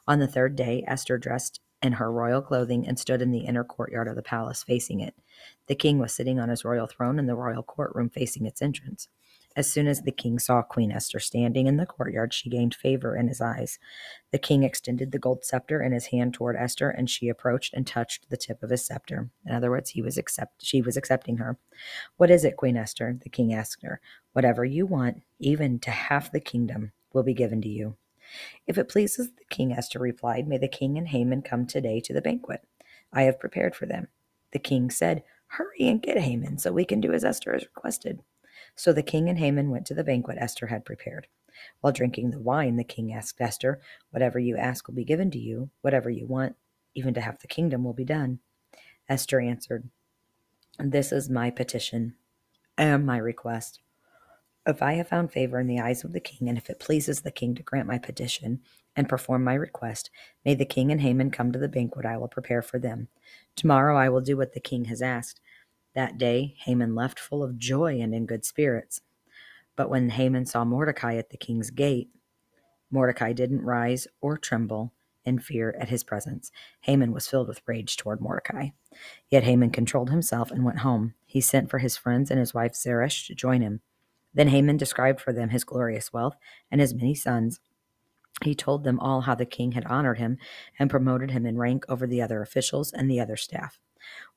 On 0.07 0.19
the 0.19 0.27
third 0.27 0.55
day, 0.55 0.83
Esther 0.87 1.17
dressed 1.17 1.59
in 1.81 1.93
her 1.93 2.11
royal 2.11 2.41
clothing 2.41 2.87
and 2.87 2.97
stood 2.97 3.21
in 3.21 3.31
the 3.31 3.39
inner 3.39 3.63
courtyard 3.63 4.07
of 4.07 4.15
the 4.15 4.21
palace, 4.21 4.63
facing 4.63 5.01
it. 5.01 5.13
The 5.67 5.75
king 5.75 5.99
was 5.99 6.13
sitting 6.13 6.39
on 6.39 6.49
his 6.49 6.65
royal 6.65 6.87
throne 6.87 7.19
in 7.19 7.27
the 7.27 7.35
royal 7.35 7.63
courtroom, 7.63 8.09
facing 8.09 8.45
its 8.45 8.61
entrance. 8.61 9.09
As 9.55 9.71
soon 9.71 9.87
as 9.87 10.01
the 10.01 10.11
king 10.11 10.37
saw 10.37 10.61
Queen 10.61 10.91
Esther 10.91 11.19
standing 11.19 11.67
in 11.67 11.77
the 11.77 11.85
courtyard, 11.85 12.33
she 12.33 12.49
gained 12.49 12.75
favor 12.75 13.15
in 13.15 13.29
his 13.29 13.39
eyes. 13.39 13.79
The 14.31 14.37
king 14.37 14.63
extended 14.63 15.11
the 15.11 15.19
gold 15.19 15.45
scepter 15.45 15.81
in 15.81 15.93
his 15.93 16.07
hand 16.07 16.33
toward 16.33 16.57
Esther, 16.57 16.89
and 16.89 17.09
she 17.09 17.29
approached 17.29 17.73
and 17.73 17.87
touched 17.87 18.29
the 18.29 18.37
tip 18.37 18.61
of 18.61 18.69
his 18.69 18.85
scepter. 18.85 19.29
In 19.45 19.53
other 19.53 19.71
words, 19.71 19.91
he 19.91 20.01
was 20.01 20.17
accept 20.17 20.65
she 20.65 20.81
was 20.81 20.97
accepting 20.97 21.37
her. 21.37 21.57
What 22.17 22.29
is 22.29 22.43
it, 22.43 22.57
Queen 22.57 22.75
Esther? 22.75 23.17
The 23.23 23.29
king 23.29 23.53
asked 23.53 23.83
her. 23.83 24.01
Whatever 24.33 24.65
you 24.65 24.85
want, 24.85 25.21
even 25.39 25.79
to 25.79 25.91
half 25.91 26.31
the 26.31 26.41
kingdom, 26.41 26.91
will 27.13 27.23
be 27.23 27.33
given 27.33 27.61
to 27.61 27.69
you. 27.69 27.95
If 28.67 28.77
it 28.77 28.89
pleases 28.89 29.29
the 29.29 29.45
king, 29.49 29.71
Esther 29.71 29.99
replied, 29.99 30.47
may 30.47 30.57
the 30.57 30.67
king 30.67 30.97
and 30.97 31.07
Haman 31.07 31.43
come 31.43 31.65
today 31.65 32.01
to 32.01 32.13
the 32.13 32.21
banquet. 32.21 32.61
I 33.13 33.23
have 33.23 33.39
prepared 33.39 33.75
for 33.75 33.85
them. 33.85 34.07
The 34.51 34.59
king 34.59 34.89
said, 34.89 35.23
Hurry 35.47 35.87
and 35.87 36.01
get 36.01 36.17
Haman 36.17 36.57
so 36.57 36.73
we 36.73 36.85
can 36.85 36.99
do 36.99 37.13
as 37.13 37.23
Esther 37.23 37.53
has 37.53 37.63
requested. 37.63 38.21
So 38.75 38.91
the 38.91 39.03
king 39.03 39.29
and 39.29 39.39
Haman 39.39 39.69
went 39.69 39.85
to 39.87 39.93
the 39.93 40.03
banquet 40.03 40.37
Esther 40.39 40.67
had 40.67 40.85
prepared. 40.85 41.27
While 41.79 41.93
drinking 41.93 42.31
the 42.31 42.39
wine, 42.39 42.75
the 42.75 42.83
king 42.83 43.13
asked 43.13 43.39
Esther, 43.39 43.79
Whatever 44.11 44.39
you 44.39 44.57
ask 44.57 44.87
will 44.87 44.95
be 44.95 45.05
given 45.05 45.31
to 45.31 45.39
you, 45.39 45.69
whatever 45.81 46.09
you 46.09 46.25
want, 46.25 46.55
even 46.93 47.13
to 47.13 47.21
half 47.21 47.39
the 47.39 47.47
kingdom, 47.47 47.83
will 47.83 47.93
be 47.93 48.03
done. 48.03 48.39
Esther 49.07 49.39
answered, 49.39 49.89
This 50.77 51.11
is 51.11 51.29
my 51.29 51.49
petition 51.49 52.15
and 52.77 53.05
my 53.05 53.17
request. 53.17 53.79
If 54.67 54.81
I 54.81 54.93
have 54.93 55.07
found 55.07 55.31
favor 55.31 55.59
in 55.59 55.67
the 55.67 55.79
eyes 55.79 56.03
of 56.03 56.11
the 56.11 56.19
king, 56.19 56.49
and 56.49 56.57
if 56.57 56.69
it 56.69 56.79
pleases 56.79 57.21
the 57.21 57.31
king 57.31 57.53
to 57.55 57.63
grant 57.63 57.87
my 57.87 57.99
petition 57.99 58.61
and 58.95 59.07
perform 59.07 59.43
my 59.43 59.53
request, 59.53 60.09
may 60.43 60.55
the 60.55 60.65
king 60.65 60.91
and 60.91 61.01
Haman 61.01 61.29
come 61.29 61.51
to 61.51 61.59
the 61.59 61.67
banquet 61.67 62.05
I 62.05 62.17
will 62.17 62.27
prepare 62.27 62.63
for 62.63 62.79
them. 62.79 63.07
Tomorrow 63.55 63.95
I 63.95 64.09
will 64.09 64.21
do 64.21 64.35
what 64.35 64.53
the 64.53 64.59
king 64.59 64.85
has 64.85 65.03
asked. 65.03 65.39
That 65.95 66.17
day 66.17 66.55
Haman 66.59 66.93
left 66.93 67.19
full 67.19 67.41
of 67.41 67.57
joy 67.57 67.99
and 68.01 68.13
in 68.13 68.25
good 68.25 68.45
spirits. 68.45 69.01
But 69.75 69.89
when 69.89 70.09
Haman 70.09 70.45
saw 70.45 70.63
Mordecai 70.65 71.15
at 71.15 71.29
the 71.29 71.37
king's 71.37 71.69
gate, 71.69 72.09
Mordecai 72.91 73.33
didn't 73.33 73.61
rise 73.61 74.07
or 74.21 74.37
tremble 74.37 74.93
in 75.25 75.39
fear 75.39 75.75
at 75.79 75.89
his 75.89 76.03
presence. 76.03 76.51
Haman 76.81 77.11
was 77.11 77.27
filled 77.27 77.47
with 77.47 77.61
rage 77.65 77.97
toward 77.97 78.21
Mordecai. 78.21 78.69
Yet 79.29 79.43
Haman 79.43 79.71
controlled 79.71 80.09
himself 80.09 80.51
and 80.51 80.63
went 80.63 80.79
home. 80.79 81.15
He 81.25 81.41
sent 81.41 81.69
for 81.69 81.79
his 81.79 81.97
friends 81.97 82.29
and 82.29 82.39
his 82.39 82.53
wife 82.53 82.75
Zeresh 82.75 83.27
to 83.27 83.35
join 83.35 83.61
him. 83.61 83.81
Then 84.33 84.49
Haman 84.49 84.77
described 84.77 85.21
for 85.21 85.33
them 85.33 85.49
his 85.49 85.63
glorious 85.63 86.13
wealth 86.13 86.35
and 86.69 86.79
his 86.79 86.93
many 86.93 87.15
sons. 87.15 87.59
He 88.43 88.53
told 88.53 88.83
them 88.83 88.99
all 88.99 89.21
how 89.21 89.35
the 89.35 89.45
king 89.45 89.71
had 89.71 89.85
honored 89.85 90.17
him 90.17 90.37
and 90.77 90.89
promoted 90.89 91.31
him 91.31 91.45
in 91.45 91.57
rank 91.57 91.85
over 91.87 92.05
the 92.05 92.21
other 92.21 92.41
officials 92.41 92.91
and 92.91 93.09
the 93.09 93.19
other 93.19 93.37
staff. 93.37 93.79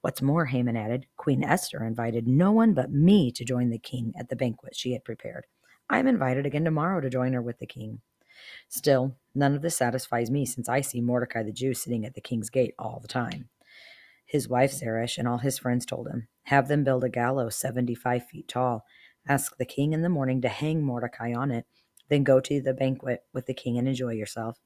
What's 0.01 0.23
more, 0.23 0.47
Haman 0.47 0.77
added, 0.77 1.07
Queen 1.17 1.43
Esther 1.43 1.85
invited 1.85 2.27
no 2.27 2.53
one 2.53 2.75
but 2.75 2.93
me 2.93 3.33
to 3.33 3.45
join 3.45 3.71
the 3.71 3.79
king 3.79 4.13
at 4.19 4.29
the 4.29 4.37
banquet 4.37 4.77
she 4.77 4.93
had 4.93 5.05
prepared. 5.05 5.47
I 5.91 5.99
am 5.99 6.07
invited 6.07 6.47
again 6.47 6.65
tomorrow 6.65 7.01
to 7.01 7.11
join 7.11 7.33
her 7.33 7.43
with 7.43 7.59
the 7.59 7.67
king. 7.67 8.01
Still, 8.69 9.17
none 9.35 9.55
of 9.55 9.63
this 9.63 9.77
satisfies 9.77 10.31
me 10.31 10.47
since 10.47 10.69
I 10.69 10.81
see 10.81 11.01
Mordecai 11.01 11.43
the 11.43 11.53
Jew 11.53 11.75
sitting 11.75 12.05
at 12.05 12.15
the 12.15 12.21
king's 12.21 12.51
gate 12.51 12.75
all 12.79 13.01
the 13.01 13.09
time. 13.09 13.49
His 14.27 14.49
wife 14.49 14.73
Zeresh 14.73 15.19
and 15.19 15.27
all 15.27 15.39
his 15.39 15.59
friends 15.59 15.87
told 15.87 16.07
him, 16.07 16.29
Have 16.45 16.69
them 16.69 16.85
build 16.85 17.03
a 17.03 17.09
gallows 17.09 17.57
75 17.57 18.27
feet 18.27 18.47
tall. 18.47 18.85
Ask 19.27 19.57
the 19.57 19.65
king 19.65 19.93
in 19.93 20.03
the 20.03 20.09
morning 20.09 20.43
to 20.43 20.49
hang 20.49 20.83
Mordecai 20.83 21.33
on 21.33 21.51
it. 21.51 21.67
Then 22.09 22.25
go 22.25 22.39
to 22.41 22.61
the 22.61 22.75
banquet 22.75 23.25
with 23.33 23.47
the 23.47 23.55
king 23.55 23.79
and 23.79 23.89
enjoy 23.89 24.13
yourself. 24.13 24.59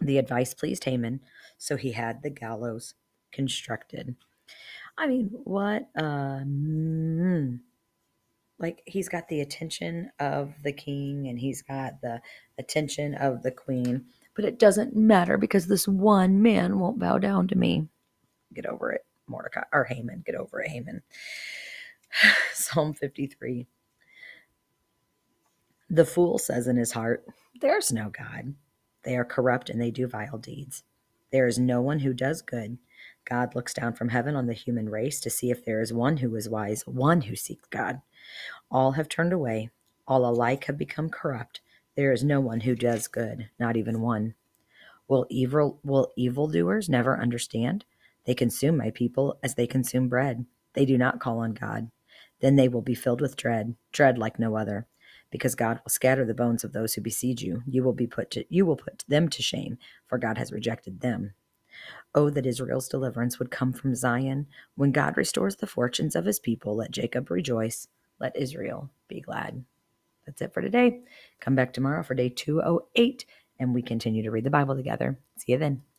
The 0.00 0.18
advice 0.18 0.54
pleased 0.54 0.84
Haman, 0.84 1.20
so 1.56 1.76
he 1.76 1.92
had 1.92 2.22
the 2.22 2.30
gallows 2.30 2.94
constructed. 3.34 4.14
I 4.96 5.06
mean, 5.06 5.30
what? 5.44 5.88
Uh, 5.96 6.40
mm, 6.46 7.58
like 8.58 8.82
he's 8.86 9.08
got 9.08 9.28
the 9.28 9.40
attention 9.40 10.10
of 10.20 10.54
the 10.62 10.72
king 10.72 11.26
and 11.28 11.38
he's 11.38 11.62
got 11.62 12.00
the 12.00 12.20
attention 12.58 13.14
of 13.14 13.42
the 13.42 13.50
queen, 13.50 14.06
but 14.34 14.44
it 14.44 14.58
doesn't 14.58 14.94
matter 14.94 15.36
because 15.36 15.66
this 15.66 15.88
one 15.88 16.40
man 16.40 16.78
won't 16.78 16.98
bow 16.98 17.18
down 17.18 17.48
to 17.48 17.56
me. 17.56 17.88
Get 18.54 18.66
over 18.66 18.92
it, 18.92 19.04
Mordecai 19.26 19.64
or 19.72 19.84
Haman. 19.84 20.22
Get 20.24 20.36
over 20.36 20.60
it, 20.60 20.70
Haman. 20.70 21.02
Psalm 22.54 22.94
53. 22.94 23.66
The 25.90 26.04
fool 26.04 26.38
says 26.38 26.68
in 26.68 26.76
his 26.76 26.92
heart, 26.92 27.26
There's 27.60 27.92
no 27.92 28.10
God. 28.10 28.54
They 29.02 29.16
are 29.16 29.24
corrupt 29.24 29.68
and 29.68 29.80
they 29.80 29.90
do 29.90 30.06
vile 30.06 30.38
deeds. 30.38 30.84
There 31.30 31.46
is 31.46 31.58
no 31.58 31.82
one 31.82 31.98
who 31.98 32.14
does 32.14 32.40
good. 32.42 32.78
God 33.24 33.54
looks 33.54 33.74
down 33.74 33.94
from 33.94 34.10
heaven 34.10 34.36
on 34.36 34.46
the 34.46 34.52
human 34.52 34.88
race 34.88 35.20
to 35.20 35.30
see 35.30 35.50
if 35.50 35.64
there 35.64 35.80
is 35.80 35.92
one 35.92 36.18
who 36.18 36.34
is 36.36 36.48
wise, 36.48 36.86
one 36.86 37.22
who 37.22 37.36
seeks 37.36 37.68
God. 37.68 38.02
All 38.70 38.92
have 38.92 39.08
turned 39.08 39.32
away, 39.32 39.70
all 40.06 40.28
alike 40.28 40.64
have 40.64 40.76
become 40.76 41.08
corrupt. 41.08 41.60
There 41.96 42.12
is 42.12 42.24
no 42.24 42.40
one 42.40 42.60
who 42.60 42.74
does 42.74 43.08
good, 43.08 43.48
not 43.58 43.76
even 43.76 44.00
one. 44.00 44.34
Will 45.08 45.26
evil 45.30 45.80
will 45.84 46.12
evildoers 46.16 46.88
never 46.88 47.20
understand? 47.20 47.84
They 48.24 48.34
consume 48.34 48.76
my 48.76 48.90
people 48.90 49.38
as 49.42 49.54
they 49.54 49.66
consume 49.66 50.08
bread. 50.08 50.46
They 50.72 50.84
do 50.84 50.98
not 50.98 51.20
call 51.20 51.38
on 51.38 51.52
God. 51.52 51.90
Then 52.40 52.56
they 52.56 52.68
will 52.68 52.82
be 52.82 52.94
filled 52.94 53.20
with 53.20 53.36
dread, 53.36 53.76
dread 53.92 54.18
like 54.18 54.38
no 54.38 54.56
other. 54.56 54.86
Because 55.30 55.54
God 55.54 55.80
will 55.84 55.90
scatter 55.90 56.24
the 56.24 56.34
bones 56.34 56.64
of 56.64 56.72
those 56.72 56.94
who 56.94 57.00
besiege 57.00 57.42
you. 57.42 57.62
You 57.66 57.82
will 57.82 57.92
be 57.92 58.06
put 58.06 58.30
to 58.32 58.44
you 58.48 58.64
will 58.64 58.76
put 58.76 59.04
them 59.08 59.28
to 59.28 59.42
shame, 59.42 59.78
for 60.06 60.18
God 60.18 60.38
has 60.38 60.52
rejected 60.52 61.00
them. 61.00 61.34
Oh, 62.14 62.30
that 62.30 62.46
Israel's 62.46 62.88
deliverance 62.88 63.38
would 63.38 63.50
come 63.50 63.72
from 63.72 63.94
Zion. 63.94 64.46
When 64.76 64.92
God 64.92 65.16
restores 65.16 65.56
the 65.56 65.66
fortunes 65.66 66.16
of 66.16 66.26
his 66.26 66.40
people, 66.40 66.76
let 66.76 66.90
Jacob 66.92 67.30
rejoice, 67.30 67.88
let 68.20 68.36
Israel 68.36 68.90
be 69.08 69.20
glad. 69.20 69.64
That's 70.26 70.42
it 70.42 70.54
for 70.54 70.62
today. 70.62 71.02
Come 71.40 71.56
back 71.56 71.74
tomorrow 71.74 72.02
for 72.04 72.14
day 72.14 72.30
208, 72.30 73.26
and 73.60 73.74
we 73.74 73.82
continue 73.82 74.24
to 74.24 74.32
read 74.32 74.44
the 74.44 74.50
Bible 74.50 74.76
together. 74.76 75.20
See 75.38 75.52
you 75.52 75.58
then. 75.58 75.84